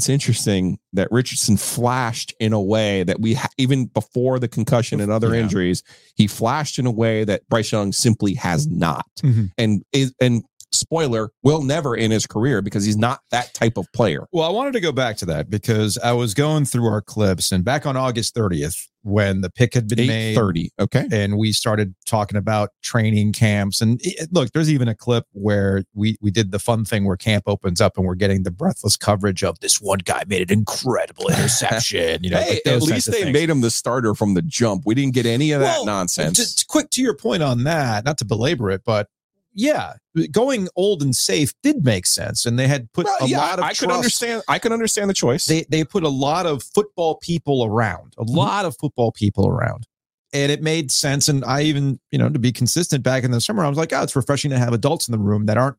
[0.00, 4.98] It's interesting that Richardson flashed in a way that we, ha- even before the concussion
[4.98, 5.42] and other Yeah.
[5.42, 5.82] injuries,
[6.14, 9.04] he flashed in a way that Bryce Young simply has not.
[9.22, 9.50] Mhm.
[9.58, 13.92] And is and spoiler will never in his career because he's not that type of
[13.92, 14.26] player.
[14.32, 17.52] Well, I wanted to go back to that because I was going through our clips
[17.52, 20.70] and back on August 30th, when the pick had been made 830.
[20.78, 21.06] Okay.
[21.10, 23.80] and we started talking about training camps.
[23.80, 27.16] And it- look, there's even a clip where we we did the fun thing where
[27.16, 30.58] camp opens up and we're getting the breathless coverage of this one guy made an
[30.58, 32.22] incredible interception.
[32.22, 34.82] You know, hey, at least they made him the starter from the jump.
[34.86, 36.36] We didn't get any of that Well, nonsense.
[36.36, 39.08] Just quick to your point on that, not to belabor it, but
[39.52, 39.94] yeah,
[40.30, 43.58] going old and safe did make sense, and they had put Well, a yeah, lot
[43.58, 44.42] of I could understand.
[44.48, 45.46] I could understand the choice.
[45.46, 48.36] They they put a lot of football people around, a mm-hmm.
[48.36, 49.86] lot of football people around,
[50.32, 51.28] and it made sense.
[51.28, 53.92] And I even you know to be consistent back in the summer, I was like,
[53.92, 55.76] oh, it's refreshing to have adults in the room that aren't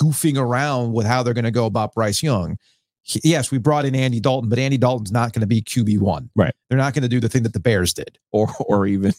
[0.00, 2.58] goofing around with how they're going to go about Bryce Young.
[3.02, 6.00] He- Yes, we brought in Andy Dalton, but Andy Dalton's not going to be QB
[6.00, 6.30] one.
[6.34, 6.54] Right.
[6.68, 8.18] They're not going to do the thing that the Bears did.
[8.32, 9.14] or or even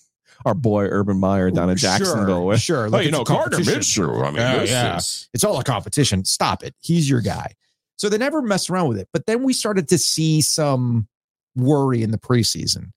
[0.46, 2.26] our boy Urban Meyer down in Jacksonville.
[2.28, 2.90] Sure, with, sure.
[2.94, 3.58] Oh, you know, a Gardner.
[3.60, 4.22] Minshew.
[4.24, 4.98] I mean, Yeah, yeah.
[4.98, 6.26] is It's all a competition.
[6.26, 6.76] Stop it.
[6.80, 7.54] He's your guy.
[7.98, 9.10] So they never mess around with it.
[9.12, 11.08] But then we started to see some
[11.56, 12.92] worry in the preseason.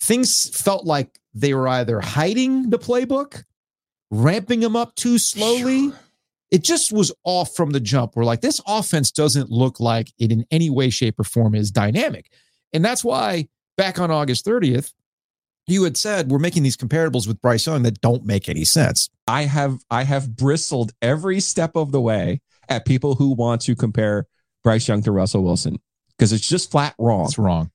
[0.00, 3.44] Things felt like they were either hiding the playbook,
[4.10, 5.92] ramping them up too slowly.
[6.50, 8.16] It just was off from the jump.
[8.16, 11.70] We're like, this offense doesn't look like it in any way, shape, or form is
[11.70, 12.30] dynamic.
[12.72, 14.92] And that's why back on August 30th,
[15.70, 19.08] you had said we're making these comparables with Bryce Young that don't make any sense.
[19.26, 23.74] I have I have bristled every step of the way at people who want to
[23.74, 24.26] compare
[24.62, 25.78] Bryce Young to Russell Wilson
[26.10, 27.26] because it's just flat wrong.
[27.26, 27.70] It's wrong.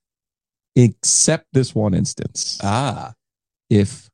[0.76, 2.60] Except this one instance.
[2.64, 3.14] Ah.
[3.70, 4.10] if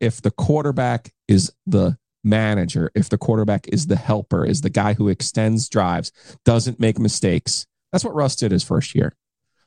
[0.00, 4.94] if the quarterback is the manager, if the quarterback is the helper, is the guy
[4.94, 6.12] who extends drives,
[6.44, 7.66] doesn't make mistakes.
[7.90, 9.14] That's what Russ did his first year.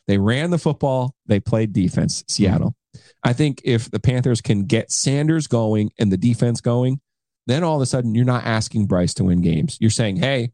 [0.08, 2.76] They ran the football, they played defense, Seattle.
[3.24, 7.00] I think if the Panthers can get Sanders going and the defense going,
[7.48, 9.78] then all of a sudden you're not asking Bryce to win games.
[9.80, 10.52] You're saying, hey,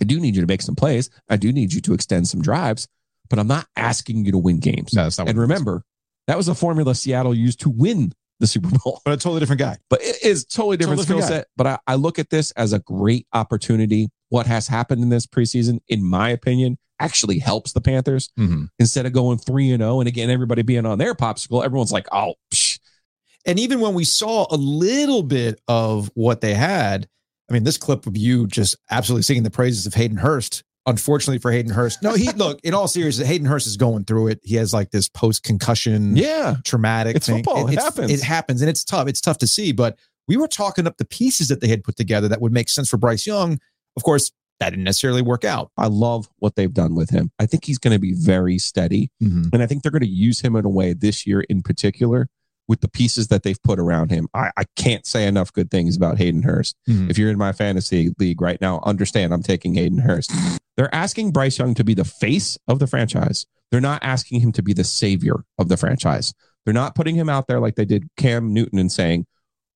[0.00, 1.10] I do need you to make some plays.
[1.28, 2.88] I do need you to extend some drives,
[3.28, 4.94] but I'm not asking you to win games.
[4.94, 5.82] No, that's not and remember,
[6.26, 9.02] that was a formula Seattle used to win the Super Bowl.
[9.04, 9.76] But a totally different guy.
[9.88, 11.46] But it is totally different Totally skill set.
[11.56, 14.08] But I, I look at this as a great opportunity.
[14.30, 18.64] What has happened in this preseason, in my opinion, actually helps the Panthers Mm-hmm.
[18.78, 20.00] instead of going three and zero.
[20.00, 22.78] And again, everybody being on their popsicle, everyone's like, "Oh, psh,
[23.46, 27.08] And even when we saw a little bit of what they had,
[27.48, 31.38] I mean, this clip of you just absolutely singing the praises of Hayden Hurst unfortunately
[31.38, 32.02] for Hayden Hurst.
[32.02, 34.40] No, he look, in all seriousness, Hayden Hurst is going through it.
[34.42, 36.56] He has like this post concussion Yeah.
[36.64, 37.44] traumatic It's thing.
[37.44, 37.68] football.
[37.68, 38.10] It it's- happens.
[38.10, 39.06] It happens, and it's tough.
[39.06, 41.96] It's tough to see, but we were talking up the pieces that they had put
[41.96, 43.58] together that would make sense for Bryce Young.
[43.96, 45.70] Of course, that didn't necessarily work out.
[45.76, 47.30] I love what they've done with him.
[47.38, 49.10] I think he's going to be very steady.
[49.52, 52.28] And I think they're going to use him in a way this year in particular
[52.68, 54.28] with the pieces that they've put around him.
[54.34, 56.76] I, I can't say enough good things about Hayden Hurst.
[56.88, 57.10] Mhm.
[57.10, 60.30] If you're in my fantasy league right now, understand I'm taking Hayden Hurst.
[60.76, 63.46] They're asking Bryce Young to be the face of the franchise.
[63.72, 66.32] They're not asking him to be the savior of the franchise.
[66.64, 69.26] They're not putting him out there like they did Cam Newton and saying,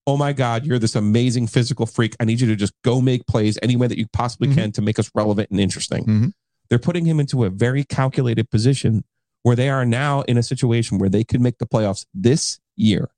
[0.07, 2.15] Oh my God, you're this amazing physical freak.
[2.19, 4.53] I need you to just go make plays any way that you possibly Mhm.
[4.55, 6.05] can to make us relevant and interesting.
[6.05, 6.33] Mhm.
[6.69, 9.03] They're putting him into a very calculated position
[9.43, 13.09] where they are now in a situation where they could make the playoffs this year.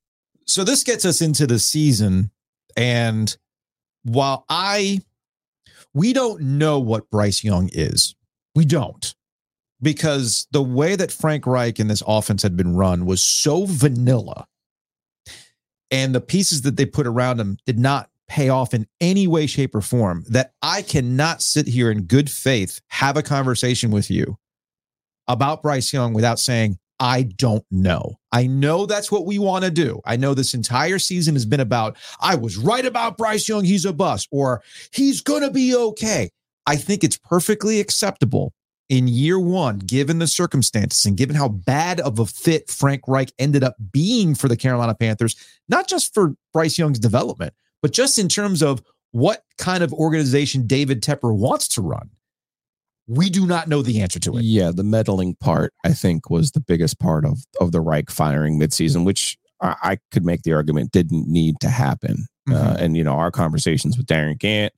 [0.49, 2.31] so this gets us into the season
[2.77, 3.35] and
[4.03, 5.01] while i
[5.93, 8.15] we don't know what bryce young is
[8.55, 9.13] we don't
[9.81, 14.45] because the way that frank reich and this offense had been run was so vanilla
[15.91, 19.47] and the pieces that they put around him did not pay off in any way
[19.47, 24.11] shape or form that i cannot sit here in good faith have a conversation with
[24.11, 24.37] you
[25.27, 28.17] about bryce young without saying I don't know.
[28.31, 30.01] I know that's what we want to do.
[30.05, 33.85] I know this entire season has been about, I was right about Bryce Young, he's
[33.85, 36.31] a bust, or he's going to be okay.
[36.65, 38.53] I think it's perfectly acceptable
[38.89, 43.31] in year one, given the circumstances and given how bad of a fit Frank Reich
[43.37, 45.35] ended up being for the Carolina Panthers,
[45.67, 50.67] not just for Bryce Young's development, but just in terms of what kind of organization
[50.67, 52.09] David Tepper wants to run.
[53.07, 54.43] We do not know the answer to it.
[54.43, 58.59] Yeah, the meddling part I think was the biggest part of of the Reich firing
[58.59, 62.27] midseason, which I, I could make the argument didn't need to happen.
[62.49, 62.75] Uh, Mhm.
[62.81, 64.69] and you know, our conversations with Darrin Gantt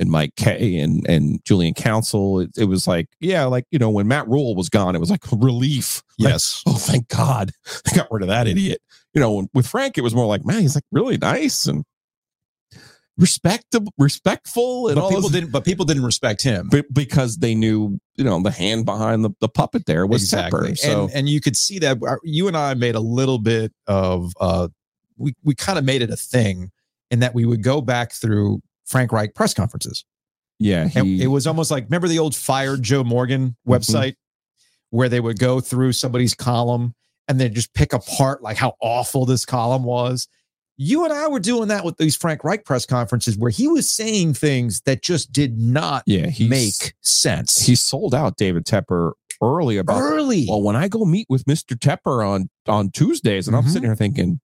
[0.00, 3.90] and Mike Kaye and and Julian Council, it, it was like, yeah, like you know,
[3.90, 6.02] when Matt Rhule was gone, it was like relief.
[6.18, 6.62] Like, Yes.
[6.66, 7.52] oh, thank God,
[7.84, 8.80] they got rid of that idiot.
[9.14, 11.84] You know, with Frank, it was more like, man, he's like really nice and
[13.18, 15.50] respectable, respectful, and But people those- didn't.
[15.52, 16.68] But people didn't respect him.
[16.70, 20.76] be- because they knew, you know, the hand behind the, the puppet there was Tepper.
[20.78, 23.72] So and, and you could see that uh, you and I made a little bit
[23.86, 24.68] of uh
[25.18, 26.70] we we kind of made it a thing
[27.10, 30.04] in that we would go back through Frank Reich press conferences.
[30.58, 34.14] yeah, he, it was almost like remember the old fired Joe Morgan website
[34.90, 36.94] where they would go through somebody's column
[37.28, 40.26] and then just pick apart like how awful this column was.
[40.76, 43.88] You and I were doing that with these Frank Reich press conferences where he was
[43.88, 47.64] saying things that just did not yeah, make sense.
[47.66, 50.46] he sold out David Tepper early about early.
[50.48, 51.76] well, when I go meet with Mr.
[51.78, 53.68] Tepper on on Tuesdays, and I'm Mhm.
[53.68, 54.40] sitting here thinking,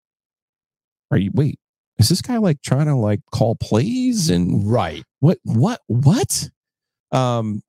[1.10, 1.58] are you wait,
[1.98, 5.04] is this guy like trying to like call plays and right.
[5.20, 6.50] what what what?
[7.12, 7.62] Um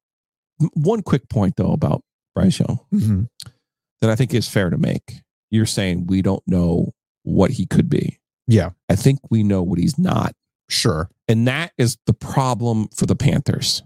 [0.74, 2.02] one quick point though about
[2.34, 3.28] Bryce Young Mhm.
[4.02, 5.22] that I think is fair to make.
[5.52, 8.20] You're saying we don't know what he could be.
[8.48, 8.72] Yeah.
[8.90, 10.34] I think we know what he's not.
[10.70, 11.10] Sure.
[11.28, 13.84] And that is the problem for the Panthers.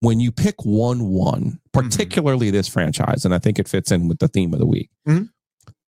[0.00, 4.18] When you pick 1 1, particularly this franchise, and I think it fits in with
[4.18, 5.30] the theme of the week, Mhm.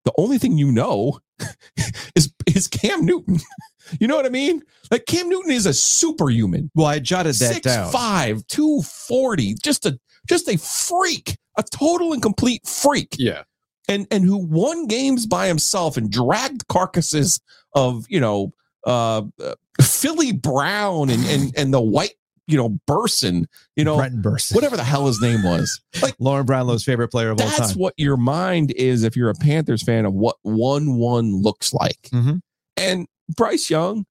[0.05, 1.21] the only thing you know
[2.17, 3.39] is, is Cam Newton.
[4.01, 4.63] you know what I mean?
[4.91, 6.71] Like Cam Newton is a superhuman.
[6.75, 7.91] Well, I jotted that Six down.
[7.93, 9.99] five, two forty, just a
[10.29, 13.43] just a freak, a total and complete freak Yeah.
[13.89, 17.41] and and who won games by himself and dragged carcasses
[17.75, 18.53] of you know
[18.87, 22.15] uh, uh Philly Brown and and and the white
[22.47, 23.45] you know Bersin
[23.77, 24.55] you know Brenton Bersin.
[24.55, 27.57] whatever the hell his name was like Lauren Brownlow's favorite player of all time.
[27.59, 31.73] that's what your mind is if you're a Panthers fan of what one one looks
[31.75, 32.41] like Mhm.
[32.79, 34.05] and Bryce Young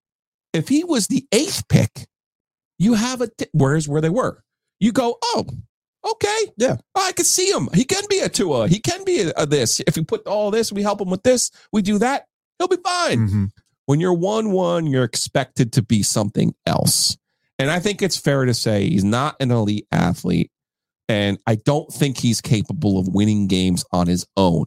[0.54, 2.08] if he was the eighth pick
[2.80, 4.44] you have a t- where's where they were
[4.80, 5.46] you go oh
[6.12, 6.78] okay Yeah.
[6.96, 7.68] I can see him.
[7.74, 8.68] He can be a Tua.
[8.68, 9.82] He can be a, a this.
[9.82, 12.26] If we put all this, we help him with this, we do that,
[12.58, 13.28] he'll be fine.
[13.28, 13.50] Mhm.
[13.88, 17.18] When you're 1 1, you're expected to be something else.
[17.60, 20.52] And I think it's fair to say he's not an elite athlete.
[21.10, 24.66] And I don't think he's capable of winning games on his own,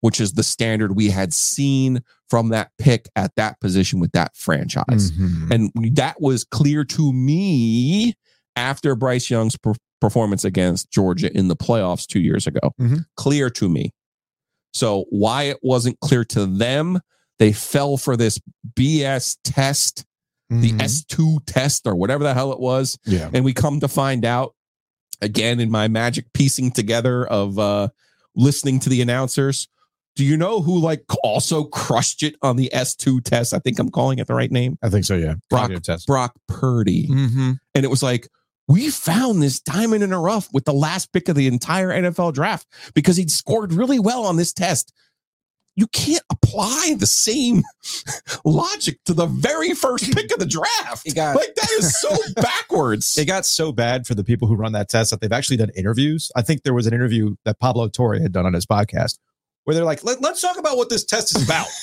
[0.00, 4.36] which is the standard we had seen from that pick at that position with that
[4.36, 5.10] franchise.
[5.12, 5.50] Mhm.
[5.74, 8.14] And that was clear to me
[8.56, 12.72] after Bryce Young's per- performance against Georgia in the playoffs two years ago.
[12.80, 13.04] Mhm.
[13.16, 13.92] Clear to me.
[14.72, 17.00] So, why it wasn't clear to them,
[17.38, 18.38] they fell for this
[18.76, 20.04] BS test,
[20.48, 20.80] the Mhm.
[20.82, 22.98] S2 test, or whatever the hell it was.
[23.04, 23.28] yeah.
[23.34, 24.54] And we come to find out
[25.20, 27.88] again in my magic piecing together of uh,
[28.34, 29.68] listening to the announcers.
[30.16, 33.54] Do you know who like also crushed it on the S2 test?
[33.54, 34.76] I think I'm calling it the right name.
[34.82, 35.14] I think so.
[35.16, 35.34] Yeah.
[35.48, 36.06] Brock, test.
[36.06, 37.06] Brock Purdy.
[37.08, 37.52] Mm-hmm.
[37.74, 38.28] And it was like,
[38.68, 42.34] we found this diamond in a rough with the last pick of the entire NFL
[42.34, 44.92] draft because he'd scored really well on this test.
[45.74, 47.62] You can't apply the same
[48.44, 51.12] logic to the very first pick of the draft.
[51.14, 53.16] Got- like that is so backwards.
[53.16, 55.70] It got so bad for the people who run that test that they've actually done
[55.74, 56.30] interviews.
[56.36, 59.18] I think there was an interview that Pablo Torre had done on his podcast
[59.64, 61.66] where they're like, Let, let's talk about what this test is about.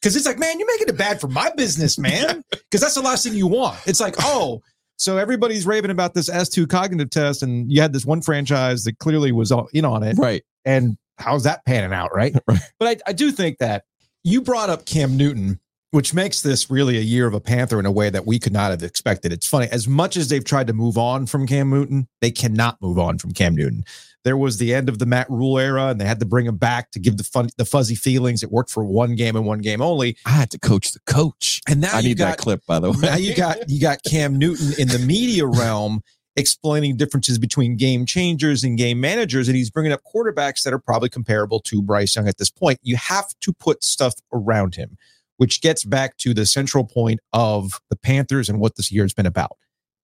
[0.00, 2.44] Because it's like, man, you're making it bad for my business, man.
[2.50, 3.78] Because that's the last thing you want.
[3.86, 4.60] It's like, oh,
[4.98, 8.98] so everybody's raving about this S2 cognitive test, and you had this one franchise that
[8.98, 10.18] clearly was in on it.
[10.18, 10.42] right.
[10.66, 12.34] And how's that panning out, right?
[12.46, 12.60] Right.
[12.78, 13.84] But I, I do think that
[14.24, 15.58] you brought up Cam Newton,
[15.92, 18.52] which makes this really a year of a Panther in a way that we could
[18.52, 19.32] not have expected.
[19.32, 22.76] It's funny, as much as they've tried to move on from Cam Newton, they cannot
[22.82, 23.84] move on from Cam Newton.
[24.24, 26.56] There was the end of the Matt Rhule era, and they had to bring him
[26.56, 28.42] back to give the fun, the fuzzy feelings.
[28.42, 30.16] It worked for one game and one game only.
[30.24, 31.60] I had to coach the coach.
[31.68, 32.98] And now I you need got that clip, by the way.
[33.02, 36.02] now you got you got Cam Newton in the media realm
[36.36, 40.78] explaining differences between game changers and game managers, and he's bringing up quarterbacks that are
[40.78, 42.80] probably comparable to Bryce Young at this point.
[42.82, 44.96] You have to put stuff around him,
[45.36, 49.12] which gets back to the central point of the Panthers and what this year has
[49.12, 49.56] been about.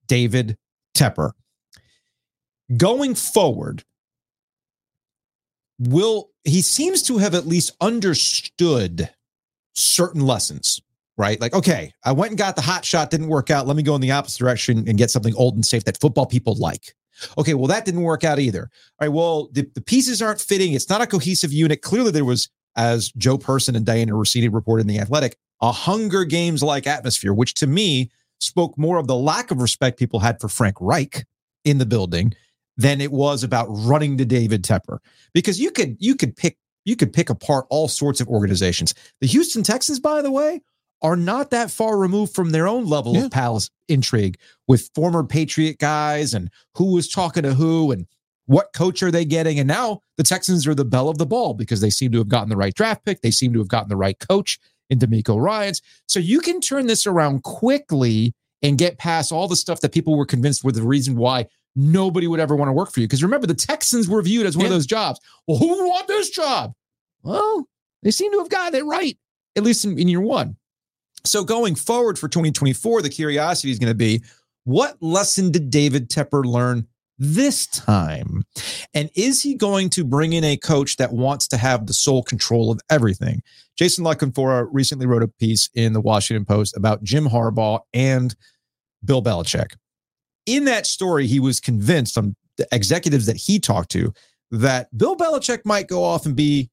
[0.06, 0.56] David
[0.94, 1.32] Tepper.
[2.76, 3.82] Going forward,
[5.80, 9.10] will he seems to have at least understood
[9.74, 10.80] certain lessons
[11.20, 11.38] right?
[11.38, 13.66] Like, okay, I went and got the hot shot, didn't work out.
[13.66, 16.24] Let me go in the opposite direction and get something old and safe that football
[16.24, 16.94] people like.
[17.36, 18.70] Okay, well, that didn't work out either.
[18.98, 20.72] All right, well, the, the pieces aren't fitting.
[20.72, 21.82] It's not a cohesive unit.
[21.82, 26.24] Clearly, there was, as Joe Person and Dianna Russini reported in The Athletic, a Hunger
[26.24, 30.40] Games like atmosphere, which to me spoke more of the lack of respect people had
[30.40, 31.26] for Frank Reich
[31.66, 32.32] in the building
[32.80, 34.98] than it was about running to David Tepper.
[35.34, 38.94] Because you could you could pick you could pick apart all sorts of organizations.
[39.20, 40.62] The Houston Texans, by the way,
[41.02, 43.26] are not that far removed from their own level Yeah.
[43.26, 48.06] of palace intrigue with former Patriot guys and who was talking to who and
[48.46, 49.58] what coach are they getting.
[49.58, 52.28] And now the Texans are the belle of the ball because they seem to have
[52.28, 53.20] gotten the right draft pick.
[53.20, 55.82] They seem to have gotten the right coach in DeMeco Ryans.
[56.08, 60.16] So you can turn this around quickly and get past all the stuff that people
[60.16, 63.06] were convinced were the reason why nobody would ever want to work for you.
[63.06, 65.20] Because remember, the Texans were viewed as one of those jobs.
[65.46, 66.72] Well, who would want this job?
[67.22, 67.66] Well,
[68.02, 69.18] they seem to have gotten it right,
[69.56, 70.56] at least in, in year one.
[71.24, 74.22] So going forward for 2024, the curiosity is going to be
[74.64, 76.86] what lesson did David Tepper learn
[77.18, 78.44] this time?
[78.94, 82.22] And is he going to bring in a coach that wants to have the sole
[82.22, 83.42] control of everything?
[83.76, 88.34] Jason La Canfora recently wrote a piece in the Washington Post about Jim Harbaugh and
[89.04, 89.74] Bill Belichick.
[90.46, 94.12] In that story, he was convinced from the executives that he talked to
[94.50, 96.70] that Bill Belichick might go off and be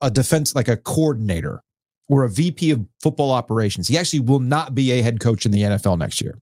[0.00, 1.62] a defense, like a coordinator
[2.08, 3.88] or a VP of football operations.
[3.88, 6.38] He actually will not be a head coach in the NFL next year.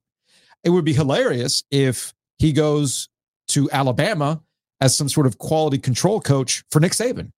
[0.64, 3.08] It would be hilarious if he goes
[3.48, 4.40] to Alabama
[4.80, 7.32] as some sort of quality control coach for Nick Saban.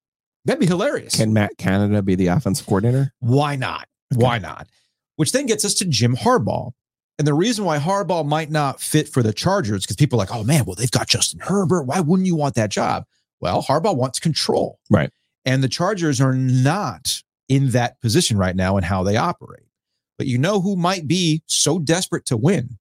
[0.45, 1.17] That'd be hilarious.
[1.17, 3.13] Can Matt Canada be the offensive coordinator?
[3.21, 3.87] Why not?
[4.15, 4.69] Why not?
[5.17, 6.73] Which then gets us to Jim Harbaugh.
[7.21, 10.35] And the reason why Harbaugh might not fit for the Chargers, because people are like,
[10.35, 11.83] oh man, well, they've got Justin Herbert.
[11.83, 13.05] Why wouldn't you want that job?
[13.41, 14.79] Well, Harbaugh wants control.
[14.89, 15.11] Right.
[15.45, 19.67] And the Chargers are not in that position right now in how they operate.
[20.17, 22.79] But you know who might be so desperate to win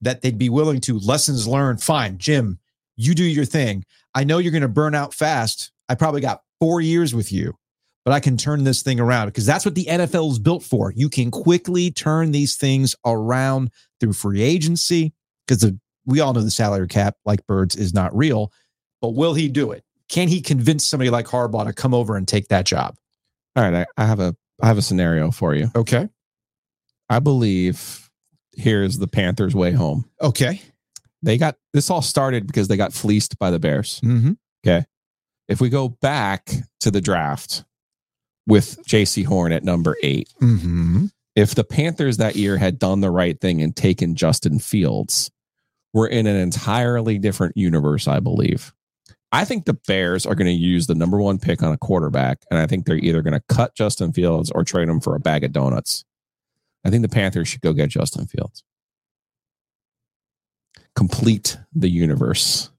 [0.00, 1.80] that they'd be willing to lessons learned.
[1.80, 2.58] Fine, Jim,
[2.96, 3.84] you do your thing.
[4.12, 5.70] I know you're going to burn out fast.
[5.88, 7.54] I probably got four years with you,
[8.04, 10.92] but I can turn this thing around because that's what the NFL is built for.
[10.92, 15.12] You can quickly turn these things around through free agency
[15.46, 15.70] because
[16.04, 18.52] we all know the salary cap, like birds, is not real.
[19.00, 19.84] But will he do it?
[20.08, 22.96] Can he convince somebody like Harbaugh to come over and take that job?
[23.56, 25.70] All right, I, I have a I have a scenario for you.
[25.74, 26.08] Okay.
[27.08, 28.10] I believe
[28.54, 30.08] here's the Panthers' way home.
[30.20, 30.62] Okay.
[31.22, 34.00] They got this all started because they got fleeced by the Bears.
[34.00, 34.32] Mm-hmm.
[34.64, 34.84] Okay,
[35.48, 37.64] if we go back to the draft
[38.46, 41.06] with Jaycee Horn at number eight, Mm-hmm.
[41.36, 45.30] if the Panthers that year had done the right thing and taken Justin Fields,
[45.94, 48.72] we're in an entirely different universe, I believe.
[49.30, 52.44] I think the Bears are going to use the number one pick on a quarterback,
[52.50, 55.20] and I think they're either going to cut Justin Fields or trade him for a
[55.20, 56.04] bag of donuts.
[56.84, 58.64] I think the Panthers should go get Justin Fields.
[60.96, 62.70] Complete the universe.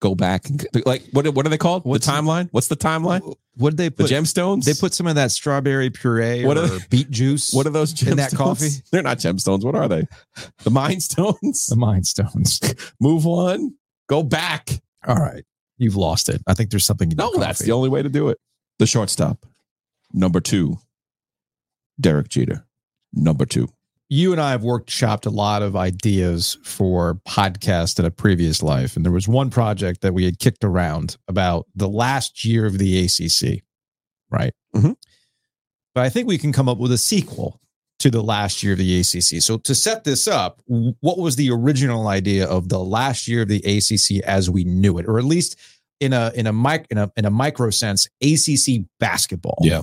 [0.00, 1.26] Go back and like what?
[1.34, 1.84] What are they called?
[1.84, 2.48] What's- the timeline?
[2.52, 3.34] What's the timeline?
[3.56, 4.64] What did they The gemstones.
[4.64, 7.52] they put some of that strawberry puree What or are beet juice.
[7.52, 8.10] what are those gemstones?
[8.12, 8.68] in that coffee?
[8.92, 9.64] They're not gemstones.
[9.64, 10.06] What are they?
[10.62, 11.66] The mind stones.
[11.66, 12.60] the Mind Stones?
[13.00, 13.74] Move on.
[14.08, 14.68] Go back.
[15.06, 15.44] All right,
[15.78, 16.40] you've lost it.
[16.46, 17.10] I think there's something.
[17.10, 18.38] In No, that's the only way to do it.
[18.78, 19.44] The shortstop,
[20.12, 20.78] number two,
[22.00, 22.64] Derek Jeter,
[23.12, 23.68] number two.
[24.08, 28.96] You and I have workshopped a lot of ideas for podcast in a previous life.
[28.96, 32.78] And there was one project that we had kicked around about the last year of
[32.78, 33.62] the ACC,
[34.30, 34.54] right?
[34.74, 34.96] Mhm.
[35.94, 37.60] But I think we can come up with a sequel
[37.98, 39.40] to the last year of the ACC.
[39.42, 43.48] So to set this up, what was the original idea of the last year of
[43.48, 45.56] the ACC as we knew it, or at least
[46.00, 49.58] in a in a mic in a in a micro sense, ACC basketball?
[49.62, 49.82] Yeah.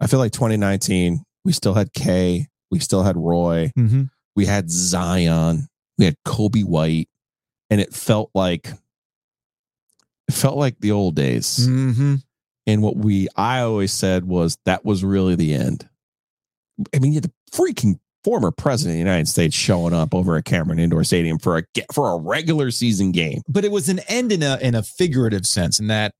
[0.00, 4.04] I feel like 2019, we still had K, we still had Roy, Mm-hmm.
[4.36, 7.08] we had Zion, we had Coby White,
[7.70, 8.68] and it felt like
[10.28, 11.66] it felt like the old days.
[11.68, 12.16] Mm-hmm.
[12.66, 15.88] And what we I always said was that was really the end.
[16.94, 20.36] I mean, you had the freaking former president of the United States showing up over
[20.36, 21.62] at Cameron Indoor Stadium for a
[21.92, 23.40] for a regular season game.
[23.48, 26.12] but it was an end in a in a figurative sense in that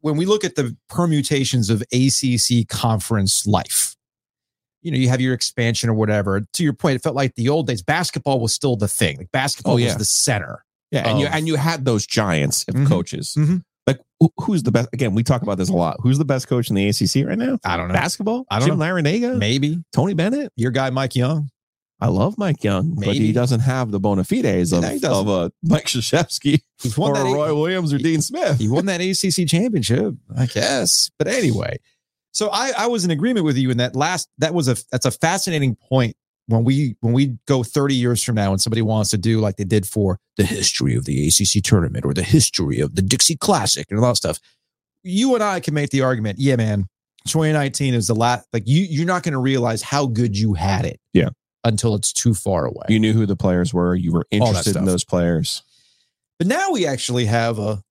[0.00, 3.85] when we look at the permutations of ACC conference life
[4.86, 7.48] you know you have your expansion or whatever to your point it felt like the
[7.48, 11.18] old days basketball was still the thing like basketball Oh, was the center Yeah, and
[11.20, 12.86] you and you had those giants of Mhm.
[12.86, 13.34] coaches.
[13.36, 13.62] Mhm.
[13.88, 14.88] Like who, who's the best?
[14.92, 15.96] Again, we talk about this a lot.
[16.00, 17.58] Who's the best coach in the ACC right now?
[17.64, 18.44] I don't know Basketball?
[18.50, 18.84] I don't Jim know.
[18.84, 19.36] Larranaga?
[19.38, 20.52] maybe Tony Bennett?
[20.56, 21.50] your guy Mike Young
[22.00, 25.04] I love Mike Young, but he doesn't have the bona fides of, he doesn't.
[25.10, 26.60] of uh, Mike Krzyzewski
[26.98, 28.58] or that Roy Williams or Dean Smith.
[28.58, 31.10] he won that ACC championship, I guess.
[31.18, 31.78] But anyway,
[32.36, 34.28] so I, I was in agreement with you in that last.
[34.38, 36.16] That was a that's a fascinating point
[36.48, 39.56] when we when we go 30 years from now and somebody wants to do like
[39.56, 43.36] they did for the history of the ACC tournament or the history of the Dixie
[43.36, 44.38] Classic and all that stuff.
[45.02, 46.88] You and I can make the argument, yeah, man.
[47.26, 48.46] 2019 is the last.
[48.52, 51.30] Like you, you're not going to realize how good you had it, Yeah.
[51.64, 52.84] until it's too far away.
[52.88, 53.94] You knew who the players were.
[53.94, 55.62] You were interested in those players.
[56.38, 57.82] But now we actually have a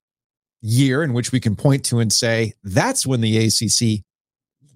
[0.62, 4.04] year in which we can point to and say that's when the ACC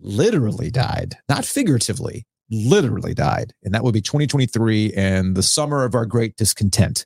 [0.02, 3.54] literally died, not figuratively, literally died.
[3.64, 7.06] And that would be 2023 and the summer of our great discontent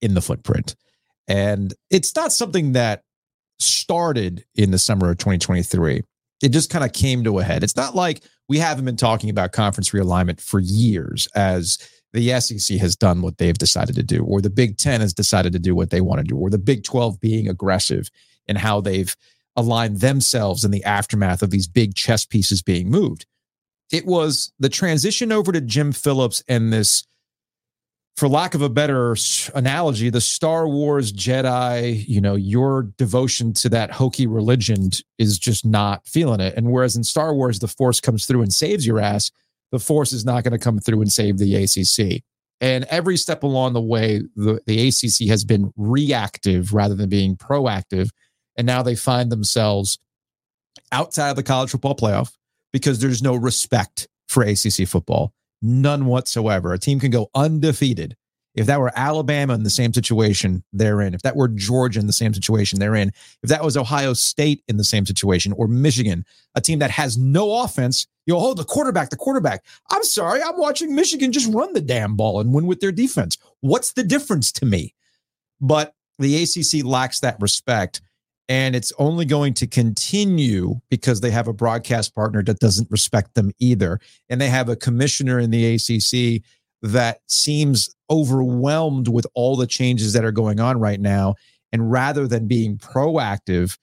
[0.00, 0.74] in the footprint.
[1.26, 3.02] And it's not something that
[3.58, 6.02] started in the summer of 2023.
[6.42, 7.64] It just kind of came to a head.
[7.64, 11.78] It's not like we haven't been talking about conference realignment for years as
[12.12, 15.52] the SEC has done what they've decided to do, or the Big Ten has decided
[15.52, 18.08] to do what they want to do, or the Big 12 being aggressive
[18.46, 19.14] in how they've
[19.58, 23.26] aligned themselves in the aftermath of these big chess pieces being moved.
[23.90, 27.04] It was the transition over to Jim Phillips and this,
[28.16, 29.16] for lack of a better
[29.54, 35.64] analogy, the Star Wars Jedi, you know, your devotion to that hokey religion is just
[35.64, 36.54] not feeling it.
[36.56, 39.30] And whereas in Star Wars, the Force comes through and saves your ass,
[39.72, 42.22] the force is not going to come through and save the ACC.
[42.60, 47.36] And every step along the way, the, the ACC has been reactive rather than being
[47.36, 48.10] proactive.
[48.58, 49.98] And now they find themselves
[50.92, 52.32] outside of the college football playoff
[52.72, 55.32] because there's no respect for ACC football,
[55.62, 56.72] none whatsoever.
[56.72, 58.16] A team can go undefeated.
[58.54, 61.14] If that were Alabama in the same situation, they're in.
[61.14, 63.12] If that were Georgia in the same situation, they're in.
[63.44, 66.24] If that was Ohio State in the same situation or Michigan,
[66.56, 69.64] a team that has no offense, you'll hold the quarterback, the quarterback.
[69.92, 73.38] I'm sorry, I'm watching Michigan just run the damn ball and win with their defense.
[73.60, 74.94] What's the difference to me?
[75.60, 78.00] But the ACC lacks that respect.
[78.48, 83.34] And it's only going to continue because they have a broadcast partner that doesn't respect
[83.34, 84.00] them either.
[84.30, 86.42] And they have a commissioner in the ACC
[86.80, 91.34] that seems overwhelmed with all the changes that are going on right now.
[91.72, 93.76] And rather than being proactive,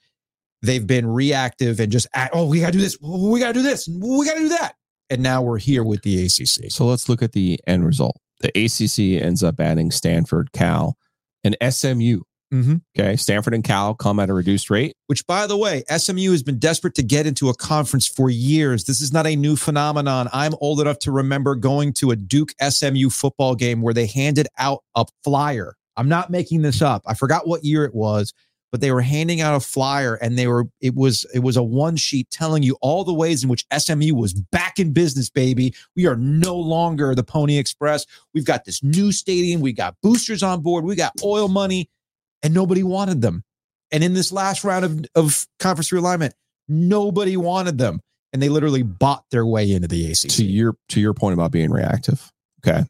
[0.63, 2.97] they've been reactive and just, act, oh, we got to do this.
[2.99, 3.87] We got to do this.
[3.87, 4.75] We got to do that.
[5.11, 6.71] And now we're here with the ACC.
[6.71, 8.17] So let's look at the end result.
[8.39, 10.97] The ACC ends up adding Stanford, Cal,
[11.43, 12.21] and SMU.
[12.53, 12.81] Mhm.
[12.97, 13.15] Okay.
[13.15, 14.93] Stanford and Cal come at a reduced rate.
[15.07, 18.85] which by the way, SMU has been desperate to get into a conference for years.
[18.85, 20.29] This is not a new phenomenon.
[20.33, 24.47] I'm old enough to remember going to a Duke SMU football game where they handed
[24.57, 25.75] out a flyer.
[25.95, 27.03] I'm not making this up.
[27.05, 28.33] I forgot what year it was,
[28.71, 31.63] but they were handing out a flyer and they were it was it was a
[31.63, 35.73] one sheet telling you all the ways in which SMU was back in business, baby.
[35.95, 38.05] We are no longer the Pony Express.
[38.33, 41.89] We've got this new stadium, we got boosters on board, we got oil money
[42.45, 43.43] and nobody wanted them.
[43.91, 46.31] And in this last round of, of conference realignment,
[46.67, 48.01] nobody wanted them.
[48.31, 50.29] And they literally bought their way into the ACC.
[50.31, 52.31] To your to your point about being reactive.
[52.59, 52.83] Okay.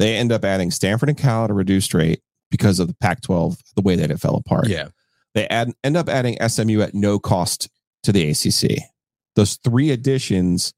[0.00, 2.20] They end up adding Stanford and Cal at a reduced rate
[2.50, 4.66] because of the Pac-12, the way that it fell apart.
[4.66, 4.88] Yeah.
[5.34, 7.68] They add, end up adding SMU at no cost
[8.02, 8.82] to the ACC.
[9.36, 10.72] Those three additions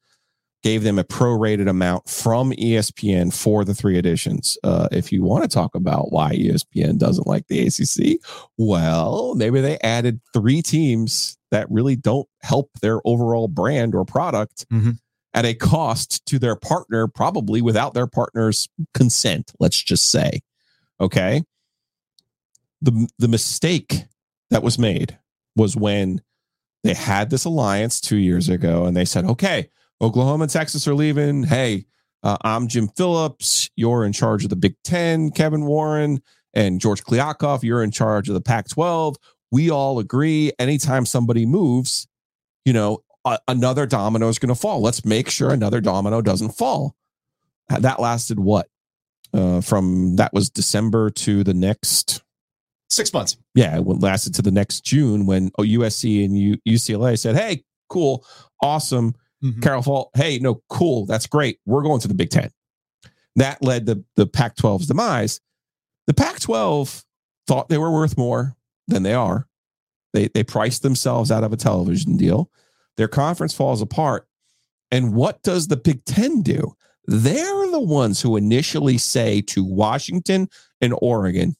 [0.63, 4.57] gave them a prorated amount from ESPN for the three editions.
[4.63, 8.21] Uh, if you want to talk about why ESPN doesn't like the ACC,
[8.57, 14.67] well, maybe they added three teams that really don't help their overall brand or product.
[14.71, 14.99] Mhm.
[15.35, 20.43] at a cost to their partner, probably without their partner's consent, let's just say.
[21.01, 21.43] Okay.
[22.83, 24.05] The, the mistake
[24.51, 25.19] that was made
[25.57, 26.21] was when
[26.85, 29.71] they had this alliance two years ago and they said, okay,
[30.03, 31.45] Oklahoma and Texas are leaving.
[31.45, 31.87] Hey,
[32.23, 33.71] uh, I'm Jim Phillips.
[33.77, 36.21] You're in charge of the Big Ten, Kevin Warren,
[36.55, 37.63] and George Kliavkoff.
[37.63, 39.17] You're in charge of the Pac 12.
[39.53, 42.09] We all agree anytime somebody moves,
[42.65, 44.81] you know, a- another domino is going to fall.
[44.81, 46.97] Let's make sure another domino doesn't fall.
[47.71, 48.69] Uh, That lasted what?
[49.35, 52.23] Uh, from that was December to the next
[52.91, 53.39] Six months.
[53.55, 57.65] yeah, it lasted to the next June when oh, USC and U- UCLA said, "Hey,
[57.89, 58.27] cool,
[58.61, 59.63] awesome, Mhm.
[59.63, 60.11] Carol Fault.
[60.15, 61.59] Hey, no, cool, that's great.
[61.67, 62.51] We're going to the Big Ten.
[63.37, 65.41] That led the the Pac-12's demise.
[66.07, 67.05] The Pac-12
[67.47, 68.57] thought they were worth more
[68.89, 69.49] than they are.
[70.13, 72.51] They they priced themselves out of a television deal.
[72.97, 74.29] Their conference falls apart.
[74.91, 76.75] And what does the Big Ten do?
[77.07, 80.49] They're the ones who initially say to Washington
[80.81, 81.57] and Oregon,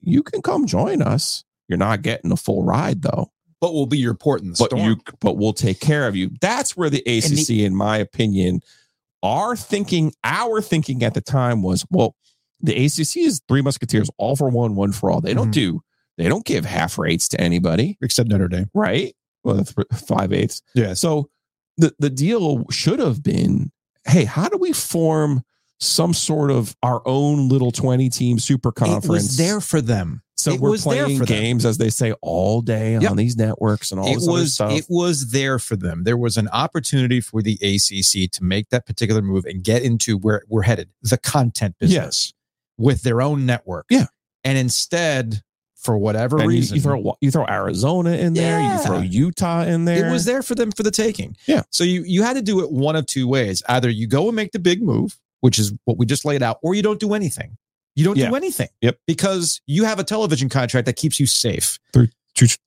[0.00, 1.44] you can come join us.
[1.68, 3.30] You're not getting a full ride though.
[3.60, 4.82] But we'll be your port in the But storm.
[4.84, 6.30] you but we'll take care of you.
[6.40, 8.60] That's where the ACC, in my opinion,
[9.22, 12.16] our thinking, our thinking at the time was, well,
[12.60, 15.20] the ACC is three musketeers, all for one, one for all.
[15.20, 15.52] They don't Mhm.
[15.52, 15.82] do,
[16.16, 18.70] they don't give half rates to anybody, except Notre Dame.
[18.74, 19.14] right?
[19.44, 20.62] Well, th- five eighths.
[20.74, 20.94] Yeah.
[20.94, 21.28] So
[21.76, 23.72] the the deal should have been,
[24.06, 25.42] hey, how do we form
[25.78, 29.08] some sort of our own little 20 team super It conference?
[29.08, 30.22] was there for them.
[30.40, 31.38] So It we're was there playing for them.
[31.38, 33.10] games, as they say, all day Yep.
[33.10, 34.72] on these networks and all it this was stuff.
[34.72, 36.04] it was there for them.
[36.04, 40.16] There was an opportunity for the ACC to make that particular move and get into
[40.16, 42.32] where we're headed, the content business,
[42.78, 43.86] with their own network.
[43.90, 44.06] Yeah.
[44.44, 45.42] and instead,
[45.76, 48.76] for whatever and you, reason, you throw you throw Arizona in there, Yeah.
[48.78, 50.08] you throw Utah in there.
[50.08, 51.36] it was there for them for the taking.
[51.46, 51.62] Yeah.
[51.70, 54.36] So you you had to do it one of two ways: either you go and
[54.36, 57.14] make the big move, which is what we just laid out, or you don't do
[57.14, 57.56] anything.
[57.96, 58.30] You don't Yeah.
[58.30, 58.68] do anything.
[58.82, 58.98] Yep.
[59.06, 61.78] Because you have a television contract that keeps you safe.
[61.92, 62.08] through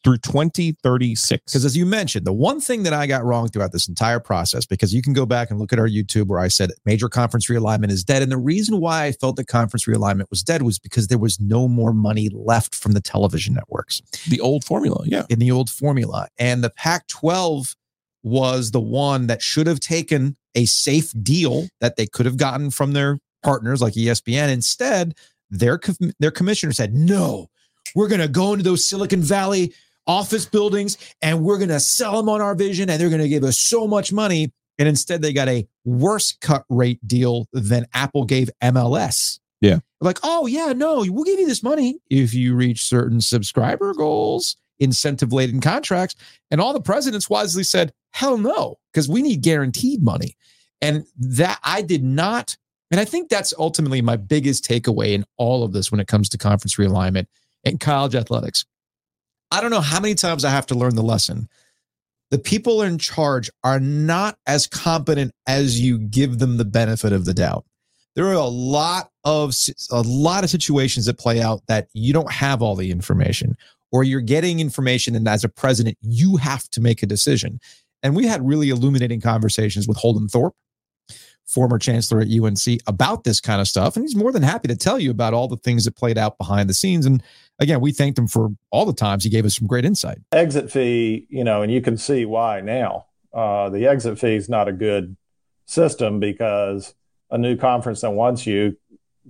[0.04, 1.42] through 2036.
[1.46, 4.66] Because as you mentioned, the one thing that I got wrong throughout this entire process,
[4.66, 7.48] because you can go back and look at our YouTube where I said major conference
[7.48, 8.22] realignment is dead.
[8.22, 11.40] And the reason why I felt that conference realignment was dead was because there was
[11.40, 15.26] no more money left from the television networks the old formula, yeah.
[15.30, 16.28] in the old formula.
[16.38, 17.76] And the Pac 12
[18.24, 22.70] was the one that should have taken a safe deal that they could have gotten
[22.70, 24.50] from their partners like ESPN.
[24.50, 25.16] Instead,
[25.50, 27.50] their, com- their commissioner said, no,
[27.96, 29.74] we're going to go into those Silicon Valley
[30.08, 33.30] office buildings and we're going to sell them on our vision and they're going to
[33.30, 34.52] give us so much money.
[34.80, 39.40] And instead, they got a worse cut rate deal than Apple gave MLS.
[39.62, 39.80] Yeah.
[40.02, 44.58] Like, oh, yeah, no, we'll give you this money if you reach certain subscriber goals,
[44.80, 46.16] incentive laden contracts.
[46.52, 50.36] And all the presidents wisely said, hell no, because we need guaranteed money.
[50.82, 52.58] And that I did not.
[52.94, 56.30] And I think that's ultimately my biggest takeaway in all of this when it comes
[56.30, 57.26] to conference realignment
[57.64, 58.66] and college athletics.
[59.50, 61.50] I don't know how many times I have to learn the lesson.
[62.30, 67.26] The people in charge are not as competent as you give them the benefit of
[67.26, 67.66] the doubt.
[68.16, 69.56] There are a lot of
[69.90, 73.58] a lot of situations that play out that you don't have all the information
[73.92, 77.60] or you're getting information and as a president you have to make a decision.
[78.04, 80.54] And we had really illuminating conversations with Holden Thorp,
[81.46, 83.96] former chancellor at UNC, about this kind of stuff.
[83.96, 86.38] And he's more than happy to tell you about all the things that played out
[86.38, 87.06] behind the scenes.
[87.06, 87.22] And
[87.60, 90.20] again, we thanked him for all the times he gave us some great insight.
[90.32, 93.06] exit fee, you know, and you can see why now.
[93.34, 95.18] Uh, the exit fee is not a good
[95.66, 96.94] system because
[97.32, 98.78] a new conference that wants you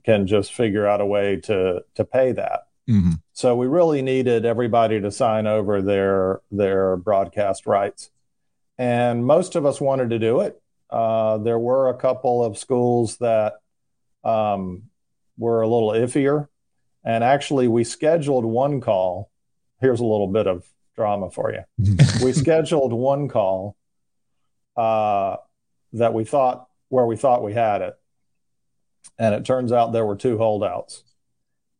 [0.04, 2.68] can just figure out a way to to pay that.
[2.90, 3.14] Mm-hmm.
[3.32, 8.10] So we really needed everybody to sign over their their broadcast rights,
[8.78, 10.62] and most of us wanted to do it.
[10.94, 13.54] Uh, there were a couple of schools that
[14.24, 14.84] um,
[15.40, 16.50] were a little iffier,
[17.04, 19.32] and actually we scheduled one call.
[19.82, 21.64] Here's a little bit of drama for you.
[22.24, 23.76] we scheduled one call
[24.78, 25.38] uh,
[25.94, 27.96] that we thought where we thought we had it,
[29.18, 31.04] and it turns out there were two holdouts,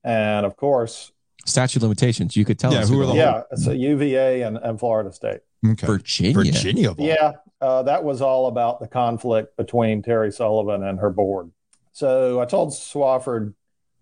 [0.04, 1.12] and of course,
[1.46, 2.36] Statute limitations.
[2.36, 5.12] You could tell Yeah, us who are the yeah, it's a UVA and, and Florida
[5.12, 5.42] State.
[5.66, 5.88] Okay.
[5.88, 6.34] Virginia.
[6.34, 6.92] Virginia.
[6.92, 11.10] of all- Yeah, uh, that was all about the conflict between Terry Sullivan and her
[11.10, 11.52] board.
[11.92, 13.54] So I told Swofford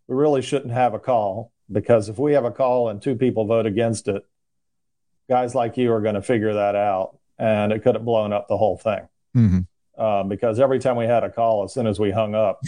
[0.07, 3.45] we really shouldn't have a call because if we have a call and two people
[3.45, 4.25] vote against it,
[5.29, 8.47] guys like you are going to figure that out, and it could have blown up
[8.47, 9.07] the whole thing.
[9.35, 9.67] Mhm.
[9.97, 12.59] Uh, because every time we had a call, as soon as we hung up,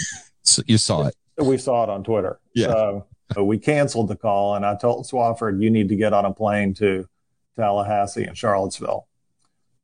[0.44, 1.16] So you saw it.
[1.38, 2.40] we saw it on Twitter.
[2.54, 2.68] Yeah.
[2.68, 6.26] So, so we canceled the call, and I told Swofford, "You need to get on
[6.26, 7.08] a plane to
[7.56, 9.08] Tallahassee and Charlottesville,"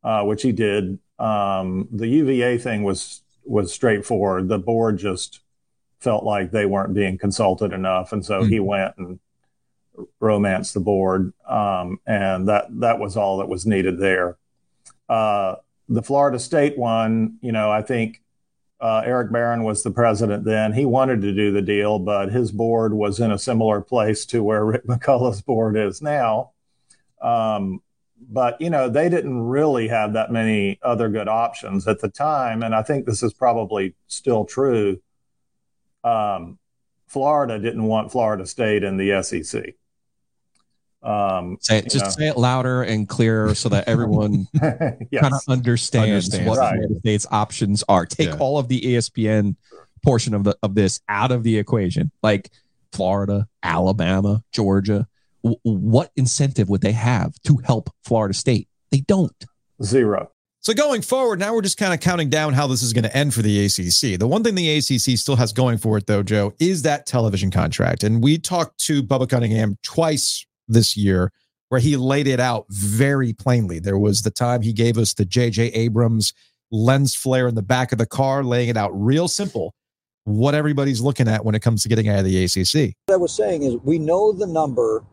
[0.04, 1.00] uh, which he did.
[1.18, 4.48] Um, the UVA thing was was straightforward.
[4.48, 5.42] The board just
[6.00, 9.20] felt like they weren't being consulted enough, and so he went and
[10.20, 14.38] romanced the board, um, and that that was all that was needed there.
[15.08, 15.56] Uh,
[15.88, 18.22] the Florida State one, you know, I think
[18.80, 20.74] uh, Eric Barron was the president then.
[20.74, 24.44] He wanted to do the deal, but his board was in a similar place to
[24.44, 26.52] where Rick McCullough's board is now.
[27.22, 27.82] Um,
[28.30, 32.64] but you know, they didn't really have that many other good options at the time,
[32.64, 35.00] and I think this is probably still true.
[36.04, 36.60] Um,
[37.08, 39.76] Florida didn't want Florida State in the SEC.
[41.02, 42.10] Um, Say it, just know.
[42.12, 45.22] say it louder and clearer so that everyone Yes.
[45.22, 46.48] kind of understands, Understands.
[46.50, 46.74] what Right.
[46.76, 48.06] Florida State's options are.
[48.06, 48.38] Take Yeah.
[48.38, 49.56] all of the ESPN
[50.04, 52.12] portion of the of this out of the equation.
[52.22, 52.52] Like
[52.92, 55.08] Florida, Alabama, Georgia.
[55.44, 58.68] W- what incentive would they have to help Florida State?
[58.92, 59.46] They don't.
[59.84, 60.32] Zero.
[60.62, 63.16] So going forward, now we're just kind of counting down how this is going to
[63.16, 64.20] end for the ACC.
[64.20, 67.50] The one thing the ACC still has going for it, though, Joe, is that television
[67.50, 68.04] contract.
[68.04, 71.32] And we talked to Bubba Cunningham twice this year
[71.70, 73.80] where he laid it out very plainly.
[73.80, 75.68] There was the time he gave us the J.J.
[75.68, 76.34] Abrams
[76.72, 79.74] lens flare in the back of the car, laying it out real simple
[80.26, 82.94] what everybody's looking at when it comes to getting out of the ACC.
[83.06, 85.04] What I was saying is we know the number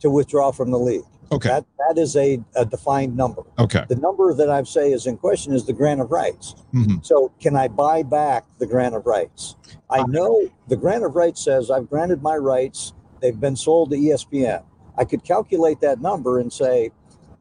[0.00, 1.04] to withdraw from the league.
[1.32, 1.48] Okay.
[1.48, 3.42] That that is a, a defined number.
[3.58, 3.84] Okay.
[3.88, 6.56] The number that I say is in question is the grant of rights.
[6.74, 7.04] Mhm.
[7.04, 9.54] So can I buy back the grant of rights?
[9.88, 12.92] I know the grant of rights says I've granted my rights.
[13.20, 14.62] They've been sold to ESPN.
[14.98, 16.90] I could calculate that number and say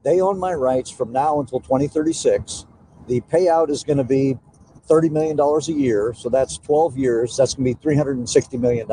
[0.04, 2.66] they own my rights from now until 2036.
[3.08, 4.38] The payout is going to be
[4.88, 6.14] $30 million a year.
[6.16, 7.38] So that's 12 years.
[7.38, 8.88] That's going to be $360 million.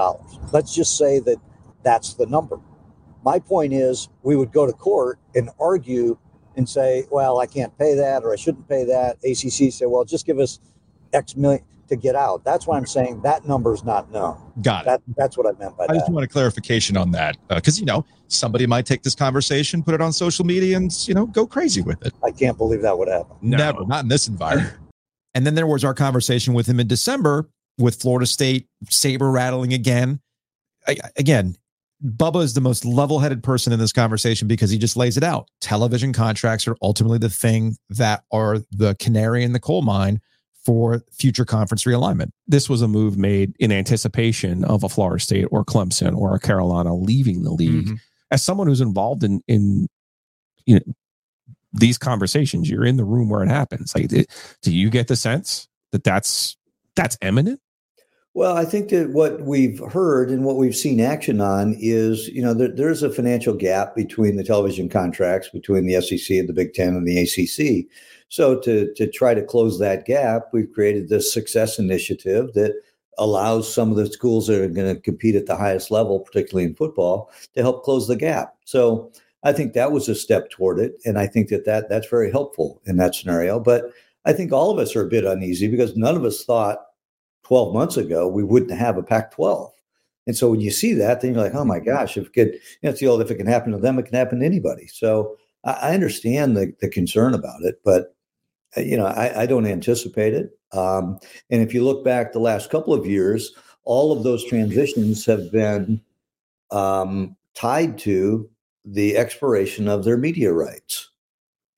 [0.53, 1.37] Let's just say that
[1.83, 2.59] that's the number.
[3.27, 6.17] My point is, we would go to court and argue
[6.57, 9.17] and say, well, I can't pay that or I shouldn't pay that.
[9.25, 10.61] ACC say, well, just give us
[11.13, 12.45] X million to get out.
[12.45, 14.41] That's why I'm saying that number is not known.
[14.63, 14.87] Got it.
[14.87, 17.81] That, that's what I meant by I just want a clarification on that uh, because
[17.81, 21.27] you know somebody might take this conversation, put it on social media, and you know
[21.27, 22.15] go crazy with it.
[22.25, 23.37] I can't believe that would happen.
[23.43, 24.75] Never, not in this environment.
[25.35, 27.47] And then there was our conversation with him in December
[27.77, 30.19] with Florida State saber rattling again.
[30.89, 31.59] I, again,
[32.05, 35.25] Bubba is the most level headed person in this conversation because he just lays it
[35.25, 35.49] out.
[35.61, 40.21] Television contracts are ultimately the thing that are the canary in the coal mine
[40.65, 42.31] for future conference realignment.
[42.47, 46.41] This was a move made in anticipation of a Florida State or Clemson or a
[46.41, 47.87] Carolina leaving the league.
[47.87, 48.01] Mhm.
[48.31, 49.87] As someone who's involved in in
[50.67, 50.93] you know
[51.73, 53.95] these conversations, you're in the room where it happens.
[53.95, 54.25] Like, do
[54.63, 56.57] do you get the sense that that's
[56.97, 57.61] that's imminent?
[58.37, 62.43] Well, I think that what we've heard and what we've seen action on is, you
[62.43, 66.53] know, there, there's a financial gap between the television contracts between the SEC and the
[66.53, 67.91] Big Ten and the ACC.
[68.29, 72.79] So to to try to close that gap, we've created this success initiative that
[73.17, 76.69] allows some of the schools that are going to compete at the highest level, particularly
[76.69, 78.55] in football, to help close the gap.
[78.67, 79.11] So
[79.45, 82.31] I think that was a step toward it, and I think that, that that's very
[82.31, 83.59] helpful in that scenario.
[83.59, 83.85] But
[84.27, 86.81] I think all of us are a bit uneasy because none of us thought
[87.47, 89.71] 12 months ago we wouldn't have a Pac 12.
[90.27, 92.55] And so when you see that, then you're like, oh my gosh, if it could,
[92.55, 94.45] you know, it's the old, if it can happen to them, it can happen to
[94.45, 94.89] anybody.
[94.89, 98.17] So I, I understand the, the concern about it, but
[98.77, 100.59] uh, you know, I, I don't anticipate it.
[100.73, 105.25] Um, and if you look back the last couple of years, all of those transitions
[105.27, 106.01] have been
[106.73, 108.51] um, tied to
[108.85, 111.11] the expiration of their media rights.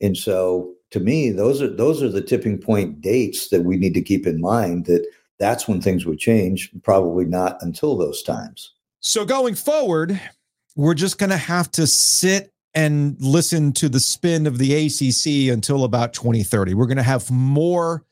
[0.01, 3.93] And so to me, those are those are the tipping point dates that we need
[3.93, 5.07] to keep in mind that
[5.39, 8.75] that's when things would change, probably not until those times.
[9.01, 10.21] So going forward,
[10.77, 15.53] we're just going to have to sit and listen to the spin of the ACC
[15.53, 16.75] until about 2030.
[16.75, 18.05] We're going to have more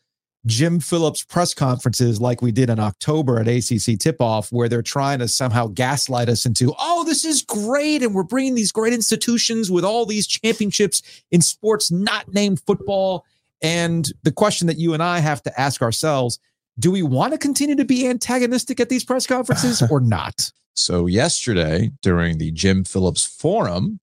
[0.47, 4.81] Jim Phillips press conferences like we did in October at ACC tip off, where they're
[4.83, 8.03] trying to somehow gaslight us into, oh, this is great.
[8.03, 11.03] And we're bringing these great institutions with all these championships
[11.33, 13.25] in sports not named football.
[13.61, 16.39] And the question that you and I have to ask ourselves
[16.79, 20.51] do we want to continue to be antagonistic at these press conferences or not?
[20.75, 23.99] So yesterday during the Jim Phillips forum,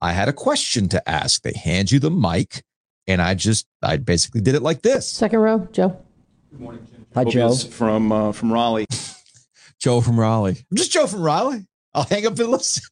[0.00, 1.42] I had a question to ask.
[1.42, 2.62] They hand you the mic,
[3.06, 5.08] and I just I basically did it like this.
[5.08, 6.00] Second row, Joe.
[6.50, 7.06] Good morning, Jim.
[7.14, 7.54] Hi, Joe.
[7.54, 8.86] From uh, from Raleigh.
[9.78, 10.56] Joe from Raleigh.
[10.70, 11.66] I'm just Joe from Raleigh.
[11.94, 12.82] I'll hang up and listen.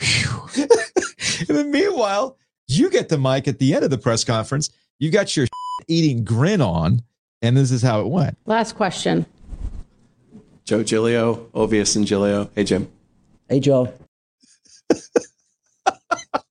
[0.58, 0.68] and
[1.48, 2.36] then meanwhile,
[2.66, 4.70] you get the mic at the end of the press conference.
[4.98, 5.46] You got your
[5.88, 7.02] eating grin on,
[7.42, 8.38] and this is how it went.
[8.46, 9.26] Last question.
[10.64, 12.50] Joe Giglio, Ovies and Giglio.
[12.54, 12.88] Hey Jim.
[13.52, 13.92] Hey, Joe.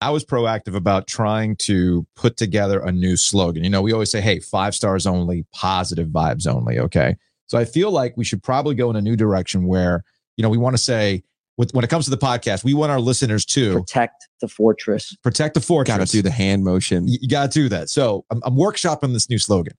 [0.01, 3.63] I was proactive about trying to put together a new slogan.
[3.63, 6.77] You know, we always say, hey, five stars only, positive vibes only.
[6.77, 7.15] Okay.
[7.47, 10.03] So I feel like we should probably go in a new direction where,
[10.37, 11.23] you know, we want to say,
[11.57, 15.15] with, when it comes to the podcast, we want our listeners to protect the fortress.
[15.23, 15.97] protect the fortress.
[15.97, 17.07] Got to do the hand motion.
[17.07, 17.89] You, got to do that.
[17.89, 19.73] So I'm, I'm workshopping this new slogan.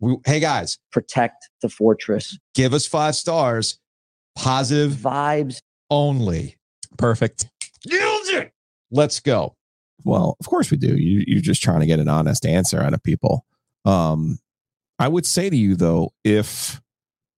[0.00, 2.38] We, hey guys, Protect the fortress.
[2.54, 3.78] give us five stars,
[4.36, 5.60] positive Vibes.
[5.90, 6.56] only.
[6.96, 7.48] Perfect.
[7.84, 8.52] Yield it.
[8.90, 9.56] Let's go.
[10.04, 10.96] Well, of course we do.
[10.96, 13.44] You, you're just trying to get an honest answer out of people.
[13.84, 14.38] Um,
[14.98, 16.80] I would say to you though, if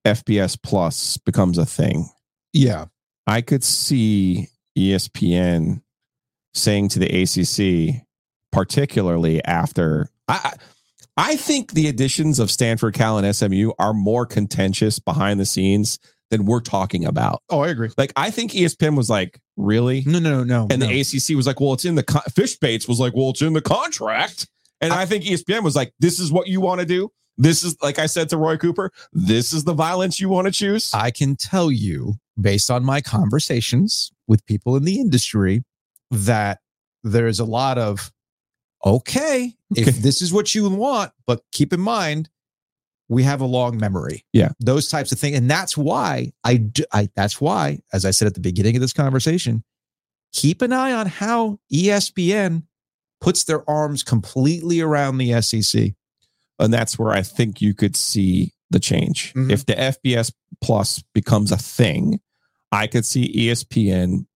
[0.07, 2.09] FBS Plus becomes a thing,
[2.53, 2.87] Yeah.
[3.27, 5.83] I could see ESPN
[6.55, 8.03] saying to the ACC,
[8.51, 10.53] particularly after I, I
[11.21, 15.99] I think the additions of Stanford, Cal, and SMU are more contentious behind the scenes
[16.31, 17.43] than we're talking about.
[17.51, 17.91] Oh, I agree.
[17.99, 20.03] Like I think ESPN was like, really?
[20.07, 20.67] No, no, no.
[20.71, 20.87] And no.
[20.87, 23.43] the ACC was like, well, it's in the con- Fish Baits was like, well, it's
[23.43, 24.49] in the contract.
[24.81, 27.11] And I, think E ESPN was like, this is what you want to do.
[27.37, 30.53] This is like I said to Roy Cooper, this is the violence you want to
[30.53, 30.91] choose.
[30.95, 35.65] I can tell you, based on my conversations with people in the industry,
[36.11, 36.61] that
[37.05, 38.11] there's a lot of,
[38.85, 42.29] okay, if this is what you want, but keep in mind,
[43.09, 44.25] we have a long memory.
[44.33, 44.51] Yeah.
[44.61, 45.37] Those types of things.
[45.37, 48.81] And that's why I, do, I that's why, as I said at the beginning of
[48.81, 49.65] this conversation,
[50.33, 52.63] keep an eye on how ESPN
[53.21, 55.93] puts their arms completely around the SEC.
[56.61, 59.33] and that's where I think you could see the change.
[59.35, 59.51] Mhm.
[59.51, 60.31] If the FBS
[60.63, 62.21] Plus becomes a thing,
[62.71, 64.27] I could see ESPN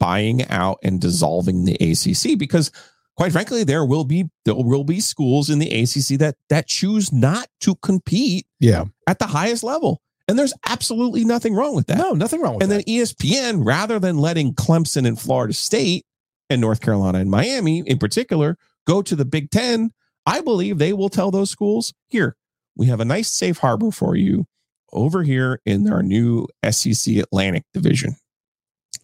[0.00, 2.70] buying out and dissolving the ACC because,
[3.16, 7.12] quite frankly, there will be there will be schools in the ACC that that choose
[7.12, 8.84] not to compete Yeah.
[9.06, 11.98] at the highest level, and there's absolutely nothing wrong with that.
[11.98, 12.86] No, nothing wrong with and that.
[12.86, 16.04] And then ESPN, rather than letting Clemson and Florida State
[16.50, 18.56] and North Carolina and Miami in particular
[18.86, 19.90] go to the Big Ten,
[20.26, 22.36] I believe they will tell those schools here,
[22.76, 24.46] we have a nice safe harbor for you
[24.92, 28.16] over here in our new SEC Atlantic division.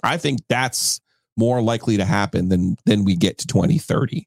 [0.02, 1.00] I think that's
[1.38, 4.26] more likely to happen than than we get to 2030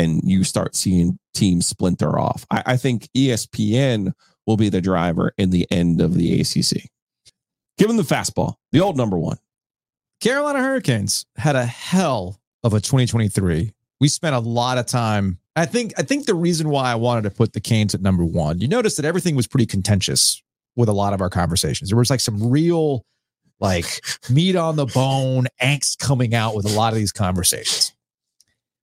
[0.00, 2.46] and you start seeing teams splinter off.
[2.50, 4.12] I, I think ESPN
[4.46, 6.88] will be the driver in the end of the ACC.
[7.78, 9.38] Give them the fastball, the old number one.
[10.20, 13.72] Carolina Hurricanes had a hell of a 2023.
[14.00, 15.38] We spent a lot of time.
[15.56, 18.24] I think I think the reason why I wanted to put the Canes at number
[18.24, 20.42] one, you notice that everything was pretty contentious
[20.76, 21.90] with a lot of our conversations.
[21.90, 23.04] There was like some real
[23.60, 27.92] like meat on the bone, angst coming out with a lot of these conversations.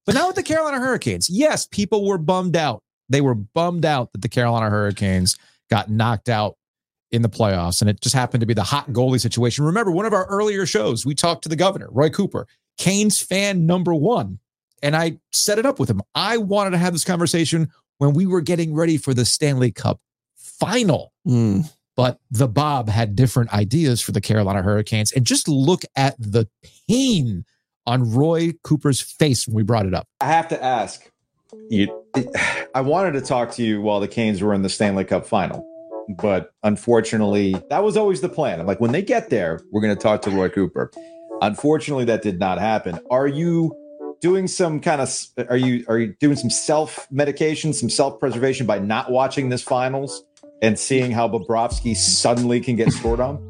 [0.06, 2.82] But now with the Carolina Hurricanes, yes, people were bummed out.
[3.08, 5.36] They were bummed out that the Carolina Hurricanes
[5.70, 6.56] got knocked out
[7.10, 7.80] in the playoffs.
[7.80, 9.64] And it just happened to be the hot goalie situation.
[9.64, 12.46] Remember, one of our earlier shows, we talked to the governor, Roy Cooper,
[12.78, 14.38] Canes fan number one.
[14.82, 16.00] And I set it up with him.
[16.14, 20.00] I wanted to have this conversation when we were getting ready for the Stanley Cup
[20.36, 21.12] final.
[21.24, 21.62] Hmm.
[21.98, 25.10] But the Bob had different ideas for the Carolina Hurricanes.
[25.10, 26.48] And just look at the
[26.88, 27.44] pain
[27.88, 30.06] on Roy Cooper's face when we brought it up.
[30.20, 31.10] I have to ask
[31.68, 32.04] you.
[32.72, 35.66] I wanted to talk to you while the Canes were in the Stanley Cup final,
[36.08, 38.60] but unfortunately, that was always the plan.
[38.60, 40.92] I'm like, when they get there, we're going to talk to Roy Cooper.
[41.42, 43.00] Unfortunately, that did not happen.
[43.10, 43.74] Are you
[44.20, 45.12] doing some kind of?
[45.48, 49.64] Are you are you doing some self medication, some self preservation by not watching this
[49.64, 50.22] finals
[50.62, 53.44] and seeing how Bobrovsky suddenly can get scored on?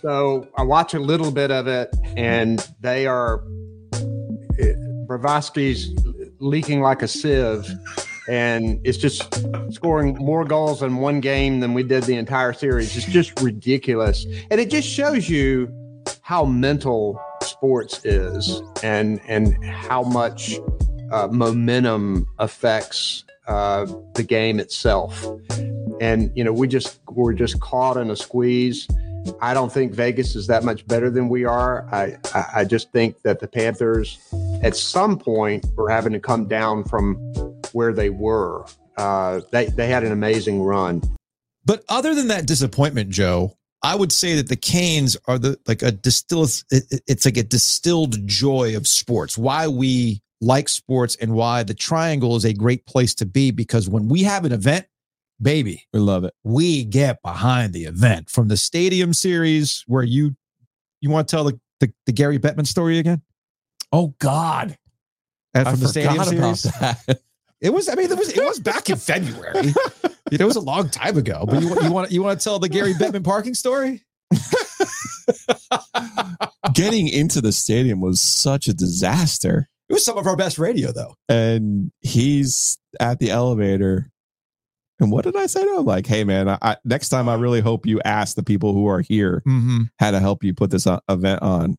[0.00, 3.44] So I watch a little bit of it, and they are
[5.06, 5.94] Bobrovsky's
[6.38, 7.70] leaking like a sieve,
[8.28, 9.22] and it's just
[9.70, 12.96] scoring more goals in one game than we did the entire series.
[12.96, 15.70] It's just ridiculous, and it just shows you
[16.22, 20.58] how mental sports is, and and how much
[21.10, 25.26] uh, momentum affects uh, the game itself.
[26.00, 28.88] And you know, we just we're just caught in a squeeze.
[29.42, 31.86] I don't think Vegas is that much better than we are.
[31.92, 32.16] I,
[32.54, 34.18] I, just think that the Panthers,
[34.62, 37.16] at some point, were having to come down from
[37.72, 38.64] where they were.
[38.96, 41.02] Uh, they they had an amazing run.
[41.66, 45.82] But other than that disappointment, Joe, I would say that the Canes are the like
[45.82, 46.50] a distilled.
[46.70, 49.36] it- it- It's like a distilled joy of sports.
[49.36, 53.88] Why we like sports and why the Triangle is a great place to be because
[53.88, 54.86] when we have an event,
[55.40, 56.34] baby, we love it.
[56.44, 60.36] We get behind the event from the Stadium Series where you
[61.00, 63.22] you want to tell the the, the Gary Bettman story again?
[63.92, 64.76] Oh God!
[65.54, 66.62] And I from the Stadium Series.
[66.62, 67.20] that.
[67.60, 67.88] It was.
[67.88, 68.30] I mean, it was.
[68.30, 69.74] It was back in February.
[70.30, 71.44] It was a long time ago.
[71.46, 74.02] But you, want- you want you want to tell the Gary Bettman parking story?
[76.72, 79.68] getting into the stadium was such a disaster.
[79.90, 81.16] It was some of our best radio, though.
[81.28, 84.08] And he's at the elevator.
[85.00, 85.84] And what did I say to him?
[85.84, 88.86] Like, hey, man, I, I, next time I really hope you ask the people who
[88.86, 89.82] are here Mm-hmm.
[89.98, 91.76] how to help you put this uh, event on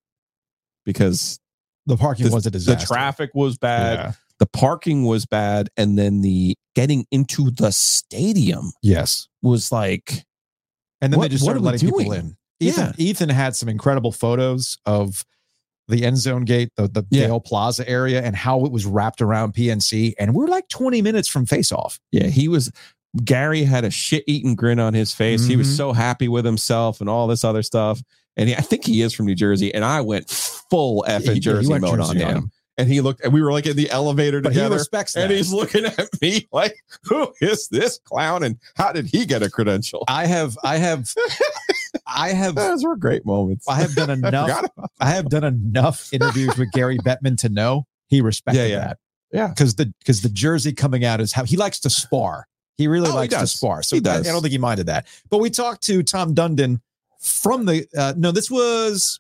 [0.86, 1.40] because
[1.86, 2.80] The parking the, was a disaster.
[2.80, 4.00] the traffic was bad.
[4.00, 4.12] Yeah.
[4.40, 5.70] The parking was bad.
[5.78, 9.28] And then the getting into the stadium Yes.
[9.42, 10.26] was like,
[11.00, 12.36] And then What- they just started letting people in.
[12.60, 15.24] Ethan, Ethan had some incredible photos of
[15.92, 17.28] the end zone gate, the, the Yeah.
[17.28, 20.14] Dale Plaza area, and how it was wrapped around PNC.
[20.18, 22.00] And we're like 20 minutes from face off.
[22.12, 22.72] Yeah, he was.
[23.26, 25.46] Gary had a shit eating grin on his face.
[25.46, 25.76] He was Mhm.
[25.78, 28.02] so happy with himself and all this other stuff.
[28.38, 29.74] And he, I think he is from New Jersey.
[29.74, 32.36] And I went full effing he Jersey mode Jersey on on him.
[32.44, 32.52] him.
[32.78, 34.78] And he looked, and we were like in the elevator But he together.
[34.78, 36.74] respects and he's looking at me like,
[37.04, 38.44] "Who is this clown?
[38.44, 41.14] And how did he get a credential?" I have, I have,
[42.16, 43.68] I have, Those were great moments.
[43.68, 44.50] I have done enough.
[44.76, 48.80] about I have done enough interviews with Gary Bettman to know he respected Yeah, yeah.
[48.80, 48.98] that.
[49.32, 49.48] Yeah.
[49.48, 52.48] Because the because the jersey coming out is how he likes to spar.
[52.78, 53.84] He really Oh, he likes to spar.
[53.84, 54.28] So He I- does.
[54.28, 55.08] I don't think he minded that.
[55.30, 56.82] But we talked to Tom Dundon
[57.20, 59.20] from the uh no, this was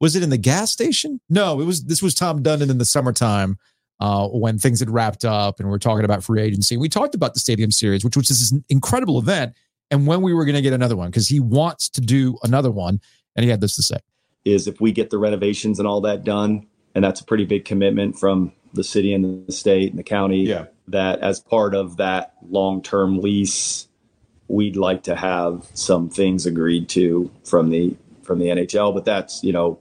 [0.00, 1.20] was it in the gas station?
[1.28, 3.58] No, it was this was Tom Dundon in the summertime.
[4.00, 7.14] Uh, when things had wrapped up and we are talking about free agency, we talked
[7.14, 9.54] about the Stadium Series, which was this incredible event,
[9.92, 12.70] and when we were going to get another one because he wants to do another
[12.70, 13.00] one,
[13.36, 13.98] and he had this to say.
[14.44, 17.64] is if we get the renovations and all that done, and that's a pretty big
[17.64, 20.44] commitment from the city and the state and the county.
[20.44, 20.66] Yeah.
[20.88, 23.86] That as part of that long-term lease,
[24.48, 28.92] we'd like to have some things agreed to from the from the NHL.
[28.94, 29.78] But that's you know,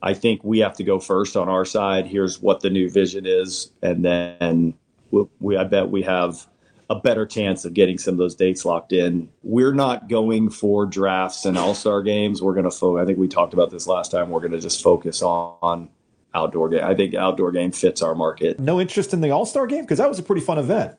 [0.00, 2.06] I think we have to go first on our side.
[2.06, 4.74] Here's what the new vision is, and then
[5.10, 6.46] we, we I bet we have
[6.92, 9.26] a better chance of getting some of those dates locked in.
[9.42, 12.42] We're not going for drafts and all star games.
[12.42, 13.02] We're going to focus.
[13.02, 14.28] I think we talked about this last time.
[14.28, 15.88] We're going to just focus on, on
[16.34, 16.84] outdoor game.
[16.84, 18.60] I think outdoor game fits our market.
[18.60, 20.96] No interest in the All Star game because that was a pretty fun event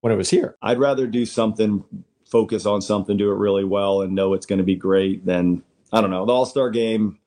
[0.00, 0.56] when it was here.
[0.62, 1.84] I'd rather do something,
[2.28, 5.62] focus on something, do it really well, and know it's going to be great than
[5.92, 6.26] I don't know.
[6.26, 7.18] The All Star game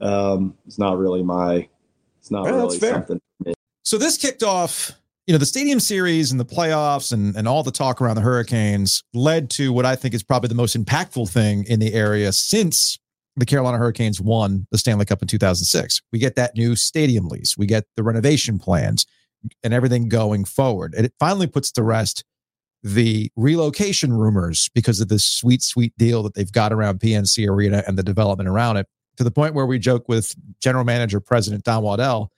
[0.00, 1.68] um, is not really my.
[2.20, 2.92] It's not Yeah, that's really fair.
[2.92, 3.20] something.
[3.42, 3.54] For me.
[3.82, 4.92] So this kicked off,
[5.26, 8.22] you know, the stadium series and the playoffs and, and all the talk around the
[8.22, 12.30] Hurricanes led to what I think is probably the most impactful thing in the area
[12.32, 12.98] since
[13.36, 16.02] the Carolina Hurricanes won the Stanley Cup in 2006.
[16.12, 19.06] We get that new stadium lease, we get the renovation plans
[19.62, 20.94] and everything going forward.
[20.94, 22.24] And it finally puts to rest
[22.82, 27.82] the relocation rumors because of this sweet, sweet deal that they've got around PNC Arena
[27.86, 31.64] and the development around it to the point where we joke with general manager, president
[31.64, 32.30] Don Waddell,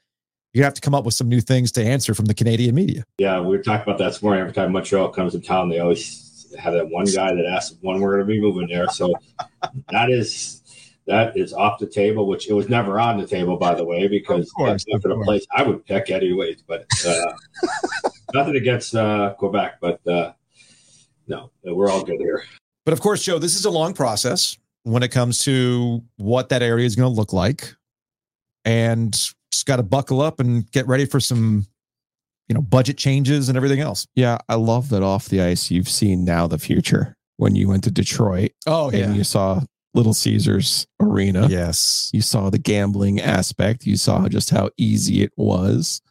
[0.56, 3.04] you have to come up with some new things to answer from the Canadian media.
[3.18, 4.40] Yeah, we were talking about that this morning.
[4.40, 8.00] Every time Montreal comes to town, they always have that one guy that asks when
[8.00, 8.88] we're going to be moving there.
[8.88, 9.12] So
[9.90, 10.62] that is
[11.06, 14.08] that is off the table, which it was never on the table, by the way,
[14.08, 16.62] because course, that's of not the place I would pick anyways.
[16.62, 17.32] But uh,
[18.32, 20.32] nothing against uh, Quebec, but uh,
[21.28, 22.44] no, we're all good here.
[22.86, 26.62] But of course, Joe, this is a long process when it comes to what that
[26.62, 27.74] area is going to look like.
[28.64, 29.14] And
[29.56, 31.66] just got to buckle up and get ready for some,
[32.48, 34.06] you know, budget changes and everything else.
[34.14, 35.70] Yeah, I love that off the ice.
[35.70, 38.52] You've seen now the future when you went to Detroit.
[38.66, 39.04] Oh, yeah.
[39.06, 39.60] and you saw
[39.94, 41.48] Little Caesars Arena.
[41.48, 43.86] Yes, you saw the gambling aspect.
[43.86, 46.02] You saw just how easy it was,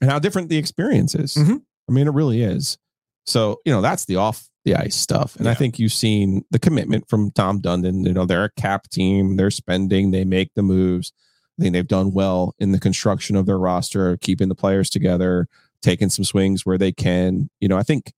[0.00, 1.34] and how different the experience is.
[1.34, 1.62] Mhm.
[1.88, 2.78] I mean, it really is.
[3.26, 6.58] So you know that's the off the ice stuff, and I think you've seen the
[6.58, 8.06] commitment from Tom Dundon.
[8.06, 9.36] You know, they're a cap team.
[9.36, 10.10] They're spending.
[10.12, 11.12] They make the moves.
[11.58, 15.48] I think they've done well in the construction of their roster, keeping the players together,
[15.82, 17.48] taking some swings where they can.
[17.60, 18.12] You know, I think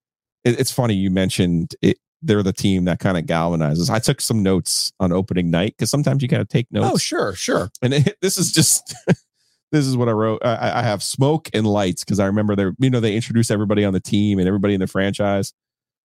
[0.45, 1.99] it, it's funny you mentioned it.
[2.23, 3.91] They're the team that kind of galvanizes.
[3.91, 6.95] I took some notes on opening night because sometimes you got to take oh, notes.
[6.95, 7.71] Oh, sure, sure.
[7.83, 8.95] And it, this is just
[9.73, 10.41] this is what I wrote.
[10.45, 13.85] I, I have smoke and lights because I remember they you know they introduced everybody
[13.85, 15.53] on the team and everybody in the franchise,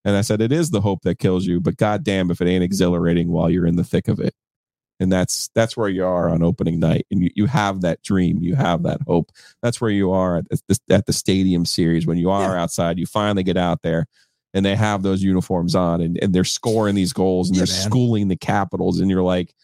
[0.03, 2.63] and I said it is the hope that kills you, but goddamn if it ain't
[2.63, 4.35] exhilarating while you're in the thick of it.
[5.01, 8.37] And that's that's where you are on opening night, and you, you have that dream,
[8.41, 9.31] you have that hope.
[9.63, 12.99] That's where you are at the, at the stadium series when you are outside.
[12.99, 14.05] You finally get out there,
[14.53, 17.75] and they have those uniforms on, and, and they're scoring these goals, and Yeah, they're
[17.75, 17.89] man.
[17.89, 19.55] schooling the Capitals, and you're like,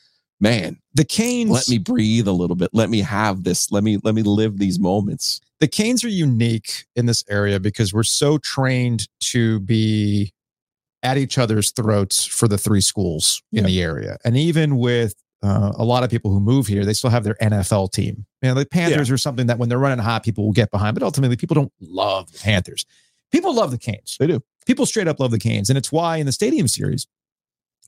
[0.42, 1.52] man, the Canes.
[1.52, 2.72] let me breathe a little bit.
[2.74, 3.72] Let me have this.
[3.72, 5.40] Let me let me live these moments.
[5.60, 10.34] the Canes are unique in this area because we're so trained to be
[11.04, 14.18] at each other's throats for the three schools in the area.
[14.26, 15.14] And even with
[15.44, 18.26] uh, a lot of people who move here, they still have their NFL team.
[18.42, 20.96] You know, the Panthers are something that when they're running hot, people will get behind,
[20.96, 22.86] but ultimately people don't love the Panthers.
[23.32, 24.16] People love the Canes.
[24.20, 24.42] They do.
[24.66, 25.70] People straight up love the Canes.
[25.70, 27.08] And it's why in the stadium series,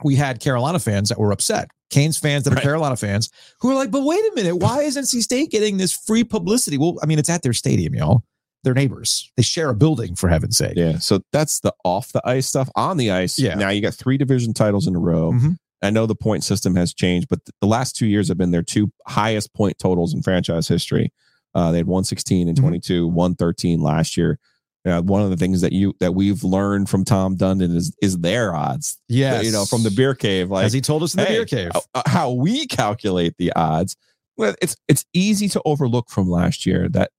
[0.03, 2.63] we had Carolina fans that were upset Canes fans that are Right.
[2.63, 3.29] Carolina fans
[3.61, 6.77] who are like, but wait a minute, why is NC State getting this free publicity?
[6.77, 8.23] Well, I mean, it's at their stadium, y'all.
[8.63, 9.31] They're neighbors.
[9.37, 10.73] They share a building, for heaven's sake.
[10.75, 10.99] Yeah.
[10.99, 12.69] So that's the off the ice stuff.
[12.75, 13.55] On the ice, Yeah.
[13.55, 15.31] Now you got three division titles in a row.
[15.31, 15.57] Mhm.
[15.81, 18.63] I know the point system has changed, but the last two years have been their
[18.63, 21.13] two highest point totals in franchise history.
[21.55, 22.61] Uh, they had 116 and Mhm.
[22.61, 24.39] 22, 113 last year.
[24.85, 28.17] Uh, one of the things that you that we've learned from Tom Dundon is is
[28.19, 28.97] their odds.
[29.09, 29.45] Yes.
[29.45, 31.45] you know, from the beer cave, like As he told us in the hey, beer
[31.45, 31.71] cave.
[31.93, 33.95] uh, how we calculate the odds.
[34.37, 37.11] Well, it's it's easy to overlook from last year that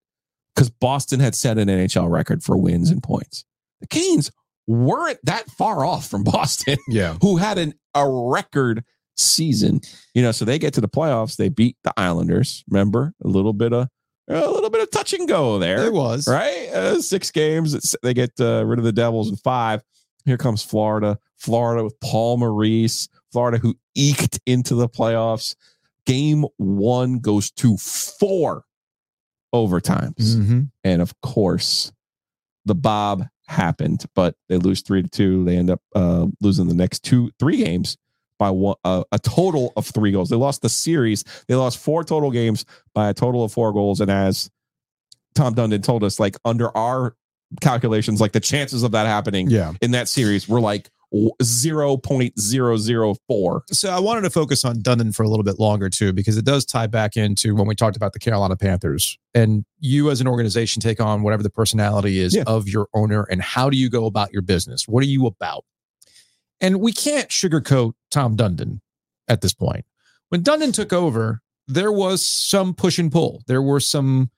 [0.55, 3.45] because Boston had set an NHL record for wins and points.
[3.83, 4.31] The Canes
[4.71, 7.17] weren't that far off from Boston, Yeah.
[7.21, 8.85] who had an a record
[9.17, 9.81] season.
[10.15, 11.37] You know, so they get to the playoffs.
[11.37, 12.65] They beat the Islanders.
[12.69, 13.89] Remember a little bit of
[14.29, 15.85] a little bit of touch and go there.
[15.87, 16.29] It was.
[16.29, 17.97] right uh, six games.
[18.03, 19.83] They get uh, rid of the Devils in five.
[20.25, 21.19] Here comes Florida.
[21.37, 23.09] Florida with Paul Maurice.
[23.33, 25.57] Florida who eked into the playoffs.
[26.07, 28.65] Game one goes to four
[29.55, 30.37] overtimes.
[30.37, 30.71] Mhm.
[30.85, 31.93] And of course,
[32.67, 35.45] the Bob happened, but they lose three to two.
[35.45, 37.97] They end up uh, losing the next two, three games
[38.39, 40.31] by one, uh, a total of three goals.
[40.31, 41.25] They lost the series.
[41.49, 44.01] They lost four total games by a total of four goals.
[44.01, 44.51] And as
[45.35, 47.15] Tom Dundon told us, like under our
[47.61, 49.73] calculations, like the chances of that happening Yeah.
[49.83, 50.89] in that series were like
[51.43, 53.65] zero point zero zero four.
[53.73, 56.45] So I wanted to focus on Dundon for a little bit longer too, because it
[56.45, 59.19] does tie back into when we talked about the Carolina Panthers.
[59.35, 62.45] And you as an organization take on whatever the personality is Yeah.
[62.47, 64.87] of your owner and how do you go about your business?
[64.87, 65.65] What are you about?
[66.61, 68.81] And we can't sugarcoat Tom Dundon
[69.29, 69.85] at this point.
[70.29, 73.43] When Dundon took over, there was some push and pull.
[73.47, 74.31] There were some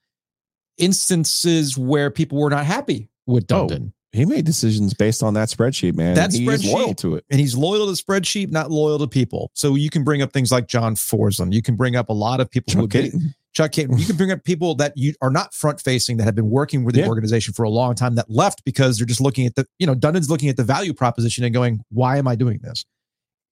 [0.79, 3.93] instances where people were not happy with Oh, Dundon.
[4.13, 6.15] He made decisions based on that spreadsheet, man.
[6.15, 6.73] That he spreadsheet.
[6.73, 7.25] loyal to it.
[7.31, 9.51] and he's loyal to the spreadsheet, not loyal to people.
[9.55, 11.55] So you can bring up things like John Forslund.
[11.55, 13.35] You can bring up a lot of people Chuck Kaiton.
[13.55, 13.99] Chuck Kaiton.
[13.99, 16.85] You can bring up people that you are not front facing that have been working
[16.85, 17.09] with the Yeah.
[17.09, 19.95] organization for a long time that left because they're just looking at the, you know,
[19.95, 22.85] Dundon's looking at the value proposition and going, why am I doing this?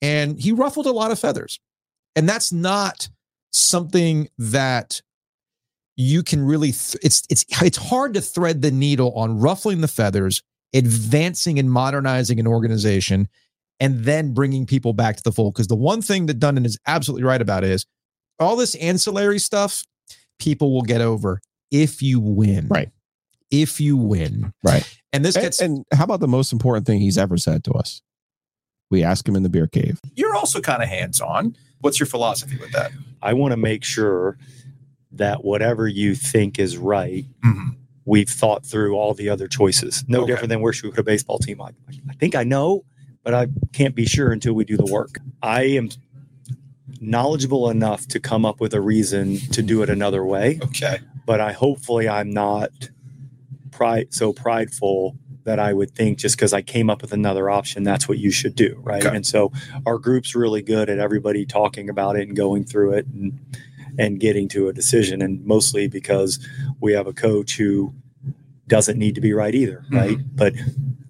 [0.02, 1.58] And he ruffled a lot of feathers.
[2.16, 3.08] And that's not
[3.52, 5.00] something that
[5.96, 9.88] you can really th- it's it's it's hard to thread the needle on ruffling the
[9.88, 10.42] feathers
[10.74, 13.28] advancing and modernizing an organization
[13.80, 16.78] and then bringing people back to the fold because the one thing that Dundon is
[16.86, 17.86] absolutely right about is
[18.38, 19.84] all this ancillary stuff
[20.38, 21.40] people will get over
[21.70, 22.90] if you win Right.
[23.50, 24.84] if you win Right.
[25.12, 27.72] and this And, gets and how about the most important thing he's ever said to
[27.72, 28.00] us?
[28.90, 30.00] We ask him in the beer cave.
[30.16, 31.56] You're also kind of hands on.
[31.80, 32.90] What's your philosophy with that?
[33.22, 34.36] I want to make sure
[35.12, 37.76] that whatever you think is right, Mhm.
[38.11, 40.04] We've thought through all the other choices.
[40.08, 40.32] No Okay.
[40.32, 41.61] different than where should we put a baseball team?
[41.62, 41.70] I,
[42.11, 42.84] I think I know,
[43.22, 45.18] but I can't be sure until we do the work.
[45.42, 45.88] I am
[47.00, 50.98] knowledgeable enough to come up with a reason to do it another way, Okay.
[51.24, 52.70] but I hopefully I'm not
[53.70, 57.82] pride so prideful that I would think just because I came up with another option,
[57.82, 59.04] that's what you should do, right?
[59.04, 59.16] Okay.
[59.16, 59.52] And so
[59.86, 63.38] our group's really good at everybody talking about it and going through it and
[63.99, 66.38] and getting to a decision, and mostly because
[66.80, 67.95] we have a coach who
[68.66, 69.97] doesn't need to be right either, mm-hmm.
[69.97, 70.18] right?
[70.34, 70.55] But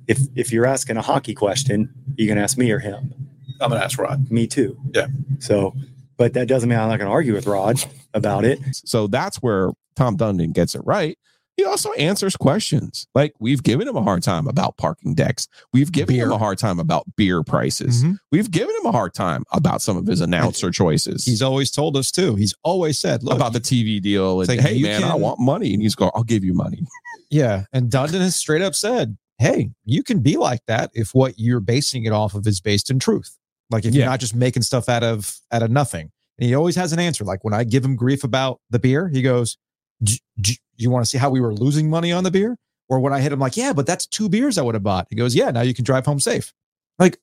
[0.08, 3.14] if if you're asking a hockey question, you can ask me or him.
[3.60, 4.30] I'm gonna ask Rod.
[4.30, 4.78] Me too.
[4.94, 5.06] Yeah.
[5.38, 5.74] So,
[6.16, 7.82] but that doesn't mean I'm not going to argue with Rod
[8.14, 8.58] about it.
[8.72, 11.18] So that's where Tom Dundon gets it right.
[11.60, 13.06] He also answers questions.
[13.14, 15.46] Like we've given him a hard time about parking decks.
[15.74, 18.02] We've given him a hard time about beer prices.
[18.02, 18.16] Mhm.
[18.32, 21.26] We've given him a hard time about some of his announcer choices.
[21.26, 24.60] he's always told us too he's always said look about the TV deal and like,
[24.60, 25.74] hey man, I want money.
[25.74, 26.82] And he's going, I'll give you money.
[27.32, 27.66] Yeah.
[27.72, 31.60] And Dundon has straight up said, hey, you can be like that if what you're
[31.60, 33.36] basing it off of is based in truth.
[33.70, 34.00] Like if Yeah.
[34.00, 36.10] you're not just making stuff out of out of nothing.
[36.38, 37.22] And he always has an answer.
[37.24, 39.58] Like when I give him grief about the beer, he goes,
[40.02, 42.56] "D- d- you want to see how we were losing money on the beer?
[42.88, 45.06] Or when I hit him like, yeah, but that's two beers I would have bought.
[45.10, 46.52] He goes, yeah, now you can drive home safe.
[46.98, 47.20] Like,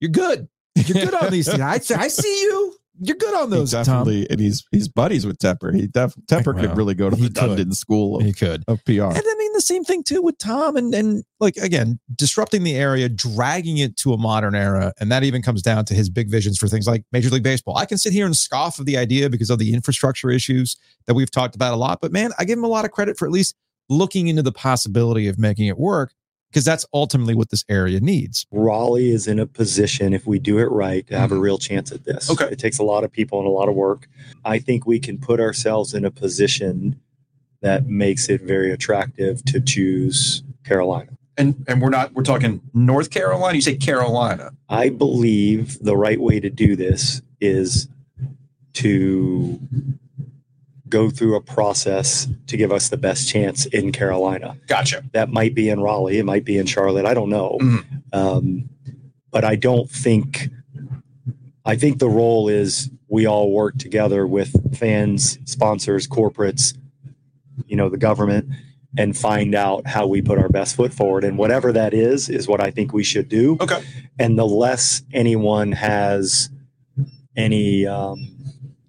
[0.00, 0.48] you're good.
[0.74, 1.62] You're good on these things.
[1.62, 2.76] I, I see you.
[3.00, 3.84] You're good on those, He Tom.
[3.84, 5.74] definitely, and he's he's buddies with Tepper.
[5.74, 7.58] He def, Tepper Well, could really go to the could.
[7.58, 8.64] Dundon school of, He could.
[8.68, 8.90] of PR.
[9.04, 12.74] And I mean the same thing too with Tom and and like again, disrupting the
[12.74, 14.92] area, dragging it to a modern era.
[15.00, 17.76] And that even comes down to his big visions for things like Major League Baseball.
[17.76, 20.76] I can sit here and scoff of the idea because of the infrastructure issues
[21.06, 22.00] that we've talked about a lot.
[22.00, 23.54] But man, I give him a lot of credit for at least
[23.88, 26.12] looking into the possibility of making it work
[26.50, 28.46] because that's ultimately what this area needs.
[28.50, 31.42] Raleigh is in a position, if we do it right, to have a mm-hmm.
[31.42, 32.30] real chance at this.
[32.30, 32.46] Okay.
[32.46, 34.08] It takes a lot of people and a lot of work.
[34.44, 37.00] I think we can put ourselves in a position
[37.60, 41.10] that makes it very attractive to choose Carolina.
[41.38, 43.56] And and we're not we're talking North Carolina.
[43.56, 44.52] You say Carolina.
[44.68, 47.88] I believe the right way to do this is
[48.74, 49.60] to
[50.88, 54.56] go through a process to give us the best chance in Carolina.
[54.66, 55.04] Gotcha.
[55.12, 57.06] That might be in Raleigh, it might be in Charlotte.
[57.06, 57.58] I don't know.
[58.12, 58.68] Um,
[59.30, 60.48] but I don't think.
[61.64, 66.78] I think the role is we all work together with fans, sponsors, corporates,
[67.66, 68.48] you know, the government,
[68.96, 71.24] and find out how we put our best foot forward.
[71.24, 73.58] And whatever that is, is what I think we should do.
[73.60, 73.82] Okay.
[74.18, 76.50] And the less anyone has
[77.36, 78.35] any um,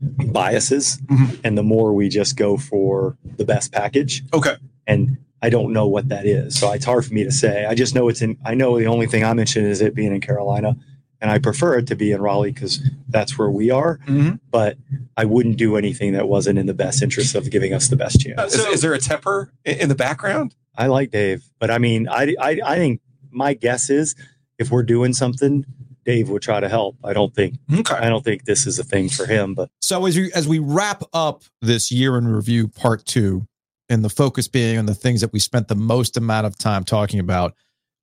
[0.02, 1.36] biases, mm-hmm.
[1.44, 4.24] and the more we just go for the best package.
[4.34, 4.56] Okay.
[4.86, 7.66] And I don't know what that is, so it's hard for me to say.
[7.66, 8.38] I just know it's in.
[8.46, 10.76] I know the only thing I mentioned is it being in Carolina,
[11.22, 14.00] and I prefer it to be in Raleigh because that's where we are.
[14.08, 14.36] Mm-hmm.
[14.50, 14.78] But
[15.16, 18.22] I wouldn't do anything that wasn't in the best interest of giving us the best
[18.22, 18.54] chance.
[18.54, 20.56] is, is there a Tepper i- in the background?
[20.76, 24.16] I like Dave, but I mean, I, I, I think my guess is
[24.60, 25.66] if we're doing something,
[26.08, 26.96] Dave would try to help.
[27.04, 27.56] I don't think,
[27.92, 30.58] I don't think this is a thing for him, but So as we as we
[30.58, 33.46] wrap up this year in review part two,
[33.90, 36.86] and the focus being on the things that we spent the most amount of time
[36.86, 37.54] talking about,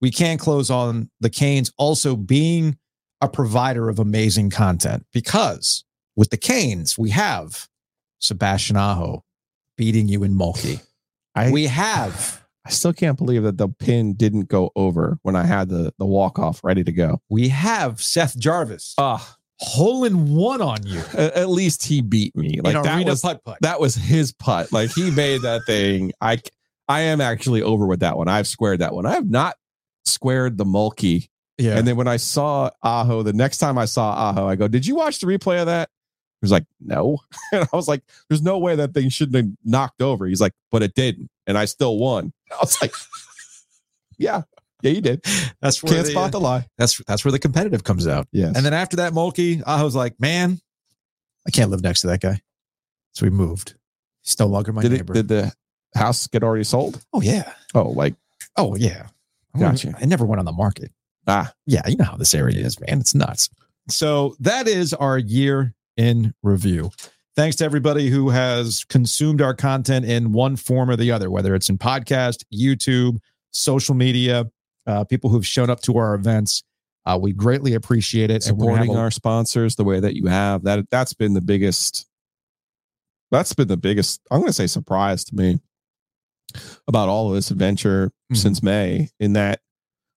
[0.01, 2.77] we can't close on the Canes also being
[3.23, 5.85] a provider of amazing content because
[6.15, 7.69] with the Canes we have
[8.21, 9.25] Sebastian Aho
[9.79, 10.83] beating you in Mölkky.
[11.35, 12.44] I, we have.
[12.67, 16.07] I still can't believe that the pin didn't go over when I had the the
[16.07, 17.21] walk off ready to go.
[17.29, 18.95] We have Seth Jarvis.
[18.97, 21.03] Ah, hole in one on you.
[21.15, 22.61] At, least he beat me.
[22.63, 23.59] Like that was putt-putt.
[23.61, 24.73] that was his putt.
[24.73, 26.13] Like he made that thing.
[26.21, 26.41] I
[26.89, 28.29] I am actually over with that one.
[28.29, 29.07] I've squared that one.
[29.07, 29.57] I have not
[30.05, 31.29] squared the Mölkky.
[31.59, 31.79] Yeah.
[31.79, 34.87] And then when I saw Aho, the next time I saw Aho, I go, "Did
[34.87, 35.89] you watch the replay of that?"
[36.41, 37.19] He was like, "No."
[37.53, 40.53] And I was like, "There's no way that thing shouldn't have knocked over." He's like,
[40.73, 42.93] "But it didn't, and I still won." I was like,
[44.19, 44.43] "Yeah,
[44.83, 45.25] yeah, you did."
[45.61, 46.67] That's where Can't the, spot the lie.
[46.79, 48.29] That's that's where the competitive comes out.
[48.33, 48.47] Yeah.
[48.47, 50.61] And then after that Mölkky, I was like, man,
[51.47, 52.41] I can't live next to that guy.
[53.13, 53.75] So we moved.
[54.23, 55.13] He's no longer my did neighbor.
[55.13, 55.17] it?
[55.17, 55.53] Did the
[55.95, 57.03] house get already sold?
[57.13, 57.53] oh yeah.
[57.75, 58.15] Oh, like
[58.57, 59.09] Oh yeah.
[59.59, 59.95] Gotcha.
[60.01, 60.91] I never went on the market.
[61.29, 63.01] ah, Yeah, you know how this area is, man.
[63.01, 63.49] It's nuts.
[63.89, 66.91] So that is our year in review.
[67.37, 71.55] Thanks to everybody who has consumed our content in one form or the other, whether
[71.55, 73.19] it's in podcast, YouTube,
[73.51, 74.45] social media,
[74.87, 76.63] uh, people who've shown up to our events.
[77.07, 78.47] Uh, we greatly appreciate it.
[78.47, 81.13] And we're gonna have supporting a- our sponsors the way that you have that that's
[81.13, 82.07] been the biggest
[83.31, 85.59] that's been the biggest i'm going to say surprise to me
[86.87, 88.37] about all of this adventure Mhm.
[88.37, 89.61] since may in that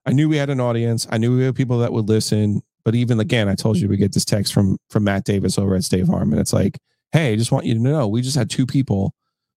[0.06, 2.94] i knew we had an audience i knew we had people that would listen but
[2.96, 5.84] even again i told you we get this text from from matt davis over at
[5.84, 6.78] stave and it's like
[7.12, 9.14] hey i just want you to know we just had two people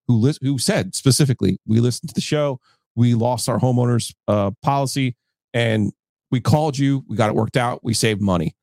[0.06, 2.58] who who said specifically we listened to the show
[2.96, 5.16] we lost our homeowners uh, policy
[5.54, 5.92] and
[6.30, 8.54] we called you we got it worked out we saved money.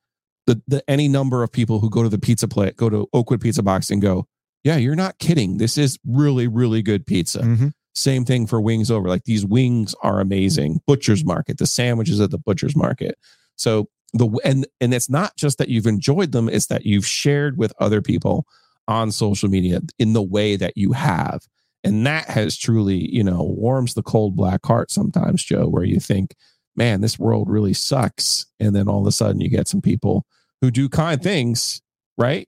[0.46, 3.42] The, the any number of people who go to the pizza plate go to oakwood
[3.42, 4.26] pizza box and go
[4.64, 5.58] yeah you're not kidding.
[5.58, 7.40] This is really really good pizza.
[7.40, 7.72] Mhm.
[7.96, 10.80] same thing for wings over like these wings are amazing.
[10.88, 13.18] Butcher's market the sandwiches at the butcher's market.
[13.58, 17.58] So the and and it's not just that you've enjoyed them it's that you've shared
[17.58, 18.46] with other people
[18.88, 21.42] on social media in the way that you have.
[21.84, 26.00] And that has truly you know warms the cold black heart sometimes joe where you
[26.00, 26.36] think
[26.76, 28.46] man this world really sucks.
[28.60, 30.26] And then all of a sudden you get some people
[30.62, 31.82] who do kind things
[32.18, 32.48] right?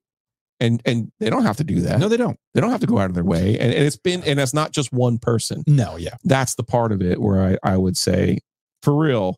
[0.60, 2.00] And and they don't have to do that.
[2.00, 2.38] No, they don't.
[2.54, 3.58] they don't have to go out of their way.
[3.58, 5.64] And, and it's been and it's not just one person.
[5.68, 6.16] No, yeah.
[6.24, 8.40] that's the part of it where i, I would say
[8.82, 9.38] for real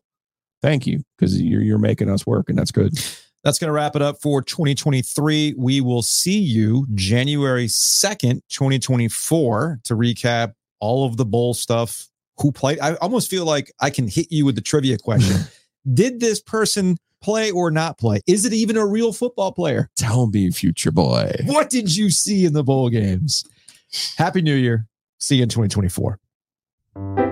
[0.62, 2.92] thank you because you're, you're making us work and that's good
[3.44, 5.54] That's going to wrap it up for 2023.
[5.58, 12.08] We will see you January 2nd, 2024 to recap all of the bowl stuff.
[12.38, 12.78] Who played?
[12.80, 15.40] I almost feel like I can hit you with the trivia question.
[15.94, 18.20] Did this person play or not play?
[18.26, 19.90] Is it even a real football player?
[19.96, 23.44] tell me future boy What did you see in the bowl games?
[24.16, 24.86] Happy New Year.
[25.18, 27.31] See you in 2024.